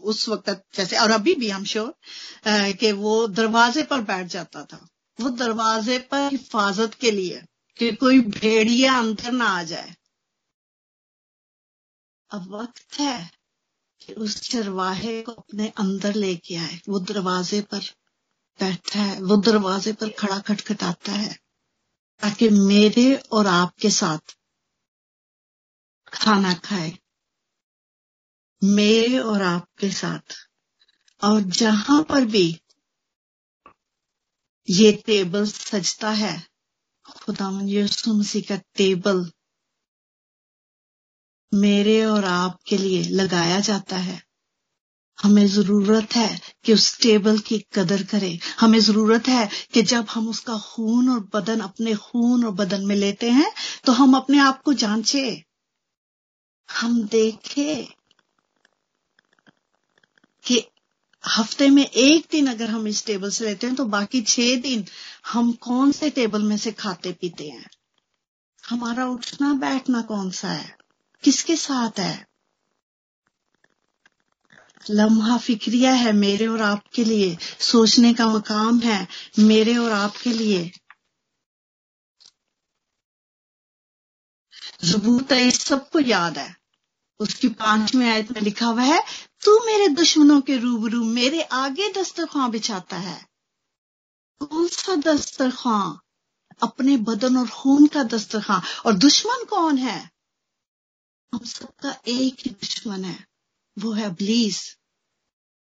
उस 0.03 0.29
वक्त 0.29 0.65
जैसे, 0.75 0.97
और 0.97 1.11
अभी 1.11 1.35
भी 1.35 1.49
हम 1.49 1.65
श्योर 1.65 2.73
कि 2.73 2.93
वो 2.93 3.27
दरवाजे 3.29 3.83
पर 3.83 4.01
बैठ 4.01 4.27
जाता 4.27 4.65
था। 4.65 4.87
वो 5.19 5.29
दरवाजे 5.31 5.99
पर 5.99 6.31
हिफाजत 6.33 6.95
के 6.95 7.11
लिए 7.11 7.43
कि 7.77 7.93
कोई 7.93 8.21
भेड़िया 8.21 8.99
अंदर 8.99 9.33
ना 9.33 9.47
आ 9.49 9.63
जाए। 9.63 9.95
अब 12.31 12.51
वक्त 12.51 13.01
है 13.01 13.31
कि 14.01 14.13
उस 14.15 14.41
चरवाहे 14.51 15.23
को 15.23 15.33
अपने 15.33 15.69
अंदर 15.79 16.15
लेके 16.15 16.57
आए, 16.57 16.81
वो 16.89 17.01
दरवाजे 17.01 17.61
पर। 17.63 17.81
बैठा 18.61 19.03
है, 19.03 19.21
वो 19.21 19.37
दरवाजे 19.37 19.93
पर 19.93 20.09
खड़ा 20.11 20.39
खटखटाता 20.39 21.13
है, 21.13 21.39
ताकि 22.21 22.49
मेरे 22.49 23.15
और 23.15 23.47
आपके 23.47 23.91
साथ 23.91 24.37
खाना 26.09 26.55
खाए। 26.55 26.99
मेरे 28.65 29.19
और 29.19 29.43
आपके 29.43 29.91
साथ। 29.91 30.35
और 31.25 31.41
जहाँ 31.41 32.03
पर 32.03 32.25
भी 32.25 32.61
ये 34.71 35.03
टेबल 35.07 35.47
सजता 35.47 36.11
है 36.11 36.47
खुदा 37.17 37.61
यीशु 37.63 38.15
मसीह 38.15 38.43
का 38.43 38.57
टेबल 38.57 39.33
मेरे 41.55 42.05
और 42.05 42.25
आपके 42.25 42.77
लिए 42.79 43.03
लगाया 43.05 43.61
जाता 43.61 43.97
है। 43.97 44.28
हमें 45.19 45.47
ज़रूरत 45.47 46.15
है 46.17 46.41
कि 46.65 46.73
उस 46.73 46.99
टेबल 47.01 47.39
की 47.39 47.59
कदर 47.75 48.03
करें। 48.03 48.39
हमें 48.61 48.79
ज़रूरत 48.81 49.29
है 49.29 49.49
कि 49.73 49.83
जब 49.83 50.07
हम 50.11 50.29
उसका 50.29 50.59
खून 50.59 51.09
और 51.11 51.29
बदन, 51.35 51.61
अपने 51.61 51.95
खून 51.95 52.45
और 52.45 52.51
बदन 52.51 52.87
में 52.87 52.97
लेते 52.97 53.31
हैं 53.31 53.53
तो 53.85 53.93
हम 53.93 54.17
अपने 54.17 54.39
आप 54.39 54.63
को 54.63 54.73
जांचे। 54.73 55.45
हम 56.73 57.03
देखें 57.03 57.87
कि 60.45 60.65
हफ़्ते 61.29 61.69
में 61.69 61.87
एक 61.87 62.27
दिन 62.31 62.47
अगर 62.47 62.71
हम 62.71 62.87
इस 62.89 63.07
टेबल 63.07 63.31
से 63.31 63.45
लेते 63.45 63.67
हैं 63.67 63.77
तो 63.77 63.85
बाकी 63.85 64.23
छह 64.23 64.55
दिन 64.61 64.85
हम 65.33 65.53
कौन 65.53 65.93
से 65.93 66.11
टेबल 66.11 66.43
में 66.43 66.57
से 66.57 66.73
खाते 66.73 67.13
पीते 67.13 67.49
हैं? 67.49 67.67
हमारा 68.69 69.07
उठना 69.07 69.53
बैठना 69.55 70.03
कौन 70.03 70.31
सा 70.31 70.49
है? 70.49 70.77
किसके 71.23 71.57
साथ 71.57 71.99
है? 71.99 72.28
लम्हा 74.91 75.39
फिक्रिया 75.39 75.93
है 75.93 76.13
मेरे 76.13 76.47
और 76.47 76.63
आपके 76.63 77.05
लिए, 77.05 77.39
सोचने 77.61 78.15
का 78.15 78.29
मकाम 78.29 78.81
है 78.81 79.09
मेरे 79.39 79.77
और 79.77 79.93
आपके 79.93 80.33
लिए। 80.33 80.73
जबूत 84.85 85.33
इस 85.33 85.61
सबको 85.61 86.01
याद 86.01 86.39
है। 86.39 86.57
उसकी 87.19 87.49
पांचवी 87.49 88.05
आयत 88.05 88.33
में 88.33 88.41
लिखा 88.41 88.67
हुआ 88.67 88.83
है, 88.83 89.03
तू 89.45 89.67
मेरे 89.67 89.89
दुश्मनों 89.89 90.41
के 90.41 90.57
रूबरू, 90.57 91.05
मेरे 91.05 91.43
आगे 91.43 91.93
दस्तरखां 91.93 92.51
बिछाता 92.51 92.97
है। 92.97 93.27
कौन 94.41 94.69
सा 94.69 94.97
दस्तरखां 94.97 95.99
अपने 96.63 96.97
बदन 96.97 97.37
और 97.37 97.49
खून 97.49 97.87
का 97.87 98.03
दस्तरखां 98.03 98.61
और 98.87 98.93
दुश्मन 98.93 99.45
कौन 99.45 99.79
है? 99.79 100.11
हम 101.35 101.45
सबका 101.45 101.97
एक 102.09 102.37
ही 102.41 102.51
दुश्मन 102.51 103.05
है। 103.05 103.27
वो 103.79 103.93
है 103.93 104.11
ब्लीस 104.15 104.61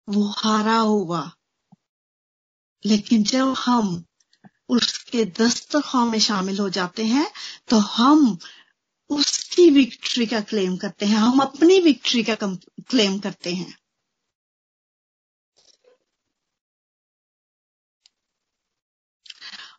वो 0.08 0.26
हारा 0.38 0.76
हुआ। 0.78 1.30
लेकिन 2.84 3.22
जब 3.24 3.54
हम 3.58 4.04
उसके 4.70 5.24
दस्तरखां 5.38 6.04
में 6.06 6.18
शामिल 6.20 6.58
हो 6.58 6.68
जाते 6.70 7.04
हैं 7.06 7.26
तो 7.68 7.78
हम 7.78 8.38
उसकी 9.10 9.68
विक्ट्री 9.70 10.26
का 10.26 10.40
क्लेम 10.42 10.76
करते 10.76 11.06
हैं। 11.06 11.16
हम 11.16 11.40
अपनी 11.40 11.78
विक्ट्री 11.80 12.22
का 12.24 12.34
क्लेम 12.34 13.18
करते 13.18 13.54
हैं। 13.54 13.74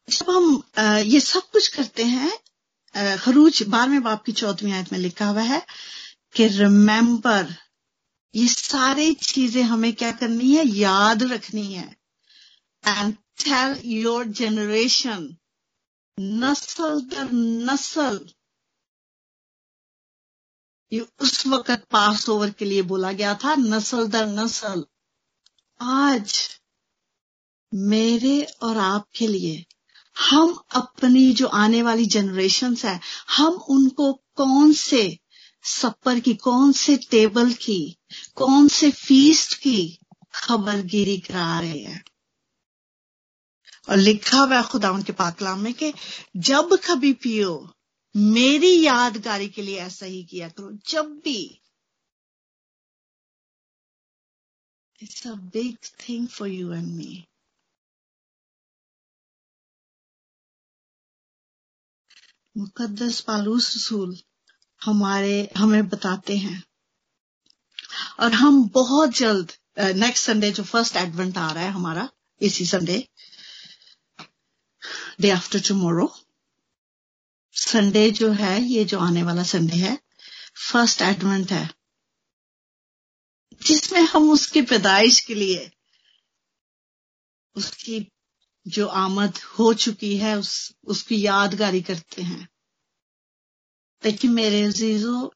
जब 0.09 0.29
हम 0.29 0.63
ये 1.05 1.19
सब 1.19 1.49
कुछ 1.51 1.67
करते 1.75 2.03
हैं 2.05 3.17
खरूज 3.17 3.61
बारहवें 3.69 4.03
बाप 4.03 4.23
की 4.25 4.31
चौथवी 4.31 4.71
आयत 4.71 4.91
में 4.91 4.99
लिखा 4.99 5.25
हुआ 5.25 5.41
है 5.43 5.61
कि 6.35 6.47
रिमेंबर 6.47 7.53
ये 8.35 8.47
सारी 8.47 9.13
चीज़ें 9.13 9.63
हमें 9.63 9.93
क्या 9.93 10.11
करनी 10.11 10.55
है? 10.55 10.67
याद 10.67 11.23
रखनी 11.23 11.73
है। 11.73 11.95
एंड 12.87 13.15
टेल 13.15 13.81
योर 13.85 14.25
जनरेशन 14.25 15.37
नस्ल 16.19 17.01
दर 17.01 17.31
नस्ल। 17.31 18.29
ये 20.93 21.07
उस 21.19 21.47
वक्त 21.47 21.85
पास 21.91 22.29
ओवर 22.29 22.49
के 22.49 22.65
लिए 22.65 22.81
बोला 22.81 23.11
गया 23.11 23.33
था, 23.35 23.55
नस्ल 23.55 24.07
दर 24.07 24.27
नस्ल। 24.27 24.85
आज 25.81 26.59
मेरे 27.73 28.43
और 28.43 28.77
आपके 28.77 29.27
लिए 29.27 29.65
हम 30.19 30.63
अपनी 30.75 31.33
जो 31.33 31.47
आने 31.47 31.81
वाली 31.81 32.05
जनरेशन 32.05 32.75
है, 32.85 32.99
हम 33.37 33.53
उनको 33.53 34.13
कौन 34.13 34.73
से 34.73 35.19
सपर 35.65 36.19
की, 36.19 36.35
कौन 36.35 36.71
से 36.71 36.97
टेबल 36.97 37.53
की, 37.53 37.97
कौन 38.35 38.67
से 38.67 38.91
फीस्ट 38.91 39.53
की 39.53 39.99
खबरगिरी 40.33 41.17
करा 41.17 41.59
रहे 41.59 41.79
हैं? 41.79 42.03
और 43.89 43.97
लिखा 43.97 44.37
हुआ 44.37 44.61
खुदा 44.61 44.91
उनके 44.91 45.13
पाकलाम 45.13 45.59
में 45.59 45.73
कि 45.73 45.93
जब 46.37 46.69
कभी 46.85 47.13
पियो, 47.13 47.73
मेरी 48.17 48.85
यादगारी 48.85 49.49
के 49.49 49.61
लिए 49.61 49.79
ऐसा 49.79 50.05
ही 50.05 50.23
किया 50.23 50.49
करो, 50.49 50.71
जब 50.87 51.05
भी। 51.05 51.61
It's 55.03 55.27
a 55.27 55.31
big 55.31 55.77
thing 56.09 56.27
for 56.27 56.47
you 56.47 56.73
and 56.73 56.87
me 56.87 57.27
मुकद्दस 62.57 63.21
पालूस 63.21 63.75
रसूल 63.75 64.17
हमारे, 64.85 65.51
हमें 65.57 65.87
बताते 65.89 66.37
हैं। 66.37 66.63
और 68.19 68.33
हम 68.33 68.69
बहुत 68.69 69.09
जल्द 69.09 69.51
नेक्स्ट 69.79 70.25
संडे 70.25 70.51
जो 70.51 70.63
फ़र्स्ट 70.63 70.95
एडवेंट 70.95 71.37
आ 71.37 71.51
रहा 71.51 71.63
है 71.63 71.71
हमारा, 71.71 72.09
इसी 72.41 72.65
Sunday 72.65 73.07
day 75.21 75.29
after 75.29 75.59
tomorrow 75.59 76.15
Sunday 77.51 78.11
जो 78.11 78.31
है, 78.31 78.61
ये 78.61 78.85
जो 78.85 78.99
आने 78.99 79.23
वाला 79.23 79.43
संडे 79.43 79.75
है 79.75 79.99
फ़र्स्ट 80.71 81.01
एडवेंट 81.01 81.51
है। 81.51 81.69
जिसमें 83.63 84.01
हम 84.01 84.31
उसकी 84.31 84.61
पैदाइश 84.61 85.19
के 85.19 85.35
लिए, 85.35 85.71
उसकी 87.55 88.11
जो 88.67 88.87
आमद 88.87 89.37
हो 89.37 89.73
चुकी 89.73 90.17
है, 90.17 90.37
उस, 90.37 90.73
उसकी 90.83 91.25
यादगारी 91.25 91.81
करते 91.81 92.21
हैं। 92.21 92.49
लेकिन 94.05 94.31
मेरे 94.31 94.63
अजीजों 94.63 95.29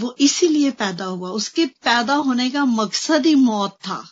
वो 0.00 0.16
इसीलिए 0.20 0.70
पैदा 0.70 1.04
हुआ। 1.04 1.30
उसके 1.30 1.66
पैदा 1.66 2.14
होने 2.14 2.50
का 2.50 2.64
मकसद 2.64 3.26
ही 3.26 3.34
मौत 3.34 3.72
था। 3.72 4.08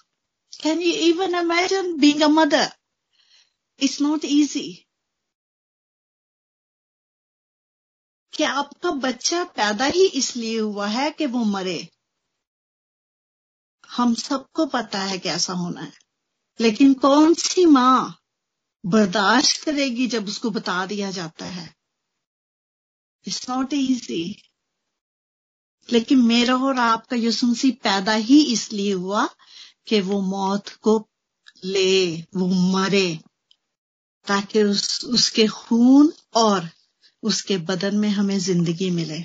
Can 0.63 0.81
you 0.81 0.93
even 0.93 1.35
imagine 1.35 1.97
being 1.99 2.23
a 2.23 2.29
mother 2.29 2.73
it's 3.81 4.01
not 4.01 4.25
easy 4.25 4.87
कि 8.35 8.45
आपका 8.45 8.91
बच्चा 8.91 9.45
पैदा 9.45 9.85
ही 9.85 10.07
इसलिए 10.07 10.59
हुआ 10.59 10.87
है 10.87 11.11
कि 11.11 11.27
वो 11.27 11.45
मरे? 11.45 11.89
हम 13.91 14.15
सबको 14.15 14.67
पता 14.67 14.99
है 14.99 15.19
कैसा 15.19 15.53
होना 15.53 15.81
है। 15.81 15.93
लेकिन 16.61 16.95
कौन 16.95 17.35
सी 17.35 17.67
माँ 17.67 18.19
बर्दाश्त 18.87 19.65
करेगी 19.65 20.07
जब 20.07 20.29
उसको 20.29 20.51
बता 20.51 20.87
दिया 20.87 21.11
जाता 21.11 21.45
है? 21.45 21.82
इट्स 23.27 23.49
नॉट 23.51 23.73
इजी 23.73 24.25
लेकिन 25.89 26.19
मेरा 26.19 26.57
और 26.57 26.79
आपका 26.79 27.17
यसुमसी 27.17 27.71
पैदा 27.71 28.13
ही 28.13 28.43
इसलिए 28.43 28.93
हुआ 28.93 29.29
कि 29.87 30.01
वो 30.01 30.21
मौत 30.21 30.69
को 30.69 31.09
ले 31.65 32.17
वो 32.37 32.47
मरे 32.73 33.19
ताकि 34.27 34.63
उस, 34.63 35.05
उसके 35.05 35.47
खून 35.47 36.13
और 36.35 36.69
उसके 37.23 37.59
बदन 37.59 37.97
में 37.97 38.09
हमें 38.09 38.39
ज़िंदगी 38.39 38.91
मिले। 38.91 39.19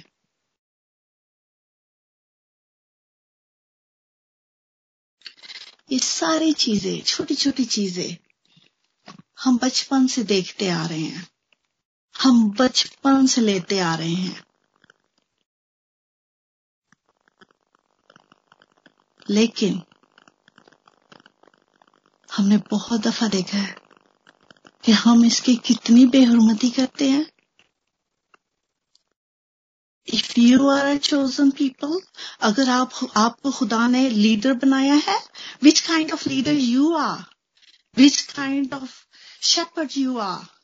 ये 5.92 6.00
सारी 6.00 6.54
चीज़ें 6.54 7.02
छोटी 7.02 7.36
छोटी 7.36 7.66
चीज़ें 7.66 8.18
हम 9.44 9.58
बचपन 9.58 10.08
से 10.08 10.24
देखते 10.24 10.70
आ 10.70 10.86
रहे 10.86 11.00
हैं। 11.00 11.28
हम 12.24 12.50
बचपन 12.52 13.26
से 13.26 13.42
लेते 13.42 13.80
आ 13.80 13.96
रहे 13.96 14.14
हैं। 14.14 14.44
लेकिन 19.30 19.82
हमने 22.30 22.58
बहुत 22.58 23.02
दफ़ा 23.02 23.28
देखा 23.28 23.58
है 23.58 23.76
कि 24.84 24.92
हम 24.92 25.26
इसकी 25.26 25.56
कितनी 25.56 26.06
बेहरमती 26.06 26.70
करते 26.70 27.10
हैं। 27.10 27.26
If 30.08 30.40
you 30.40 30.70
are 30.70 30.86
a 30.86 30.98
chosen 30.98 31.50
people 31.52 32.00
अगर 32.42 32.70
आप, 32.70 32.92
आपको 33.18 33.52
खुदा 33.52 33.88
ने 33.88 34.10
लीडर 34.10 34.54
बनाया 34.54 34.96
है 34.96 35.20
which 35.64 35.80
kind 35.82 36.12
of 36.12 36.30
leader 36.30 36.54
you 36.54 36.94
are 36.94 37.24
which 37.98 38.22
kind 38.22 38.74
of 38.74 38.96
shepherd 39.42 39.90
you 39.98 40.18
are 40.18 40.57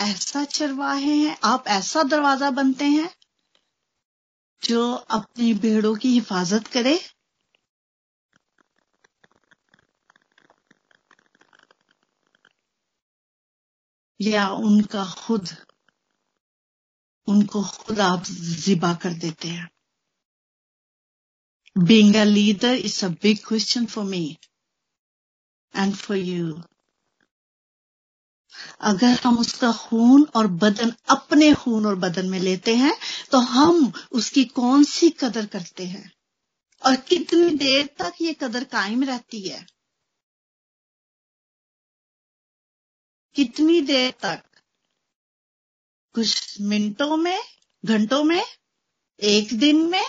ऐसा 0.00 0.44
चरवाहे 0.44 1.14
हैं, 1.16 1.36
आप 1.44 1.64
ऐसा 1.68 2.02
दरवाज़ा 2.02 2.50
बनते 2.50 2.84
हैं 2.84 3.08
जो 4.62 4.92
अपनी 4.94 5.54
भेड़ों 5.54 5.94
की 5.96 6.12
हिफाजत 6.12 6.66
करे 6.66 6.98
या 14.20 14.48
उनका 14.48 15.04
खुद, 15.18 15.48
उनको 17.28 17.62
खुद 17.62 18.00
आप 18.00 18.24
जिबा 18.66 18.94
कर 18.94 19.12
देते 19.12 19.48
हैं 19.48 19.68
being 21.76 22.16
a 22.16 22.24
leader 22.24 22.72
is 22.72 23.02
a 23.02 23.10
question 23.36 23.86
for 23.86 24.04
me 24.04 24.38
and 25.74 25.96
for 25.96 26.16
you. 26.16 26.64
अगर 28.80 29.20
हम 29.24 29.38
उसका 29.38 29.72
खून 29.72 30.26
और 30.34 30.46
बदन 30.46 30.94
अपने 31.08 31.54
खून 31.54 31.86
और 31.86 31.94
बदन 31.94 32.26
में 32.26 32.40
लेते 32.40 32.74
हैं 32.74 32.96
तो 33.30 33.38
हम 33.38 33.92
उसकी 34.12 34.44
कौन 34.44 34.84
सी 34.84 35.10
कदर 35.10 35.46
करते 35.46 35.84
हैं? 35.84 36.12
और 36.86 36.96
कितनी 36.96 37.50
देर 37.50 37.86
तक 37.86 38.12
ये 38.20 38.32
कदर 38.32 38.64
कायम 38.64 39.04
रहती 39.04 39.48
है? 39.48 39.66
कितनी 43.34 43.80
देर 43.80 44.10
तक? 44.10 44.42
कुछ 46.14 46.60
मिनटों 46.60 47.16
में, 47.16 47.40
घंटों 47.84 48.24
में, 48.24 48.44
एक 49.20 49.58
दिन 49.58 49.76
में 49.86 50.04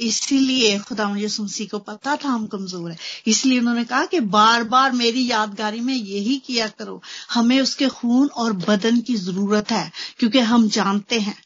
इसीलिए 0.00 0.78
खुदा 0.78 1.08
मुझे 1.08 1.28
मसीह 1.42 1.66
को 1.66 1.78
पता 1.78 2.16
था, 2.16 2.28
हम 2.28 2.46
कमज़ोर 2.46 2.90
है। 2.90 2.96
इसलिए 3.26 3.58
उन्होंने 3.58 3.84
कहा 3.84 4.04
कि 4.04 4.20
बार 4.20 4.64
बार 4.64 4.92
मेरी 4.92 5.30
यादगारी 5.30 5.80
में 5.80 5.94
यही 5.94 6.36
किया 6.36 6.68
करो। 6.68 7.02
हमें 7.30 7.60
उसके 7.60 7.88
खून 7.88 8.28
और 8.28 8.52
बदन 8.52 9.00
की 9.00 9.14
ज़रूरत 9.14 9.70
है, 9.70 9.92
क्योंकि 10.18 10.38
हम 10.38 10.68
जानते 10.68 11.20
हैं, 11.20 11.36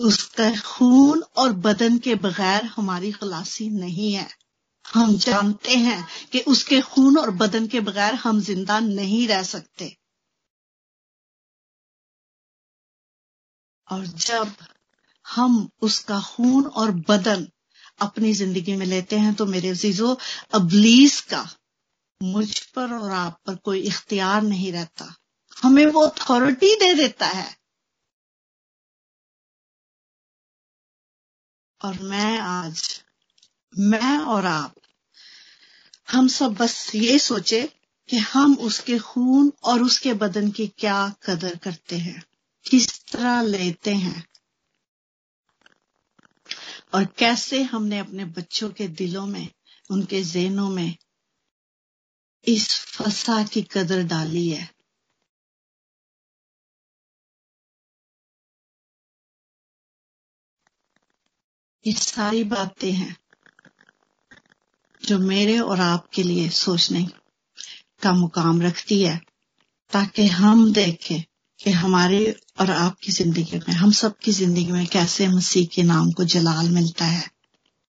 उसका 0.00 0.50
खून 0.60 1.22
और 1.36 1.52
बदन 1.52 1.98
के 1.98 2.14
बगैर 2.14 2.64
हमारी 2.64 3.12
खलासी 3.12 3.70
नहीं 3.70 4.12
है। 4.12 4.28
हम 4.94 5.16
जानते 5.16 5.76
हैं 5.76 6.06
कि 6.32 6.40
उसके 6.40 6.80
खून 6.80 7.18
और 7.18 7.30
बदन 7.30 7.66
के 7.66 7.80
बगैर 7.80 8.14
हम 8.14 8.40
ज़िंदा 8.40 8.80
नहीं 8.80 9.28
रह 9.28 9.42
सकते। 9.42 9.96
और 13.88 14.06
जब 14.06 14.52
हम 15.26 15.68
उसका 15.82 16.20
खून 16.20 16.64
और 16.64 16.90
बदन 16.90 17.48
अपनी 17.98 18.32
ज़िंदगी 18.32 18.76
में 18.76 18.86
लेते 18.86 19.18
हैं 19.18 19.34
तो 19.34 19.46
मेरे 19.46 19.68
अजीजों, 19.68 20.14
अबलीस 20.54 21.20
का 21.20 21.48
मुझ 22.20 22.58
पर 22.58 22.92
और 22.92 23.10
आप 23.10 23.40
पर 23.46 23.54
कोई 23.56 23.80
इख्तियार 23.80 24.42
नहीं 24.42 24.72
रहता। 24.72 25.14
हमें 25.56 25.86
वो 25.86 26.00
अथॉरिटी 26.00 26.74
दे 26.74 26.92
देता 26.94 27.26
है। 27.26 27.56
और 31.80 31.98
मैं 32.02 32.38
आज, 32.38 33.02
मैं 33.72 34.18
और 34.18 34.46
आप, 34.46 34.74
हम 36.08 36.28
सब 36.28 36.54
बस 36.54 36.94
ये 36.94 37.18
सोचे 37.18 37.62
कि 38.08 38.16
हम 38.16 38.54
उसके 38.60 38.98
खून 38.98 39.52
और 39.64 39.82
उसके 39.82 40.12
बदन 40.14 40.50
की 40.50 40.66
क्या 40.68 41.08
कदर 41.22 41.56
करते 41.56 41.98
हैं, 41.98 42.22
किस 42.66 43.04
तरह 43.04 43.42
लेते 43.42 43.94
हैं। 43.94 44.24
और 46.94 47.04
कैसे 47.04 47.62
हमने 47.62 47.98
अपने 47.98 48.24
बच्चों 48.24 48.70
के 48.70 48.88
दिलों 48.88 49.26
में, 49.26 49.48
उनके 49.90 50.22
जेनों 50.22 50.68
में 50.70 50.96
इस 52.44 52.84
फसा 52.84 53.42
की 53.44 53.62
कदर 53.62 54.02
डाली 54.02 54.48
है। 54.48 54.74
ये 61.86 61.92
सारी 61.92 62.44
बातें 62.44 62.92
हैं 62.92 63.16
जो 65.04 65.18
मेरे 65.18 65.58
और 65.58 65.80
आपके 65.80 66.22
लिए 66.22 66.48
सोचने 66.48 67.06
का 68.02 68.12
मुकाम 68.12 68.62
रखती 68.62 69.02
है, 69.02 69.20
ताकि 69.92 70.26
हम 70.26 70.72
देखें 70.72 71.22
कि 71.60 71.70
हमारे 71.70 72.36
और 72.60 72.70
आपकी 72.70 73.12
ज़िंदगी 73.12 73.58
में, 73.58 73.74
हम 73.74 73.90
सबकी 73.92 74.32
ज़िंदगी 74.32 74.72
में 74.72 74.86
कैसे 74.86 75.28
मसीह 75.28 75.66
के 75.66 75.82
नाम 75.82 76.10
को 76.12 76.24
जलाल 76.24 76.68
मिलता 76.68 77.04
है। 77.04 77.30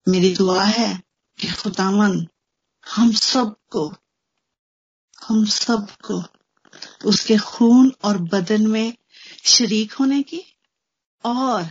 मेरी 0.07 0.35
दुआ 0.35 0.63
है 0.63 1.01
कि 1.39 1.51
खुदावन, 1.51 2.27
हम 2.85 3.11
सबको 3.11 3.93
हम 5.27 5.45
सबको 5.45 6.23
उसके 7.05 7.37
खून 7.37 7.91
और 8.03 8.17
बदन 8.17 8.67
में 8.67 8.93
शरीक 9.45 9.93
होने 9.93 10.21
की 10.23 10.41
और 11.23 11.67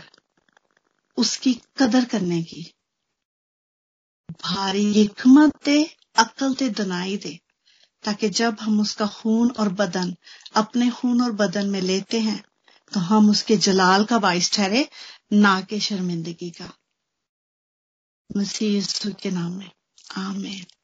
उसकी 1.16 1.54
कदर 1.78 2.04
करने 2.04 2.42
की। 2.42 2.62
भारी 4.30 4.84
हिकमत 4.92 5.64
दे 5.64 5.82
अकल 6.16 6.54
दे, 6.54 6.68
दनाई 6.68 7.16
दे। 7.16 7.38
ताकि 8.08 8.28
जब 8.28 8.56
हम 8.60 8.80
उसका 8.80 9.06
खून 9.06 9.50
और 9.50 9.68
बदन, 9.68 10.16
अपने 10.56 10.90
खून 10.90 11.22
और 11.22 11.32
बदन 11.32 11.66
में 11.66 11.80
लेते 11.80 12.20
हैं 12.20 12.44
तो 12.92 13.00
हम 13.00 13.30
उसके 13.30 13.56
जलाल 13.56 14.04
का 14.04 14.18
बाइस 14.18 14.52
ठहरे, 14.52 14.88
ना 15.32 15.60
के 15.60 15.80
शर्मिंदगी 15.80 16.50
का। 16.50 16.72
मसीह 18.36 18.84
के 19.10 19.30
नाम 19.30 19.52
में। 19.52 19.70
आमीन। 20.16 20.77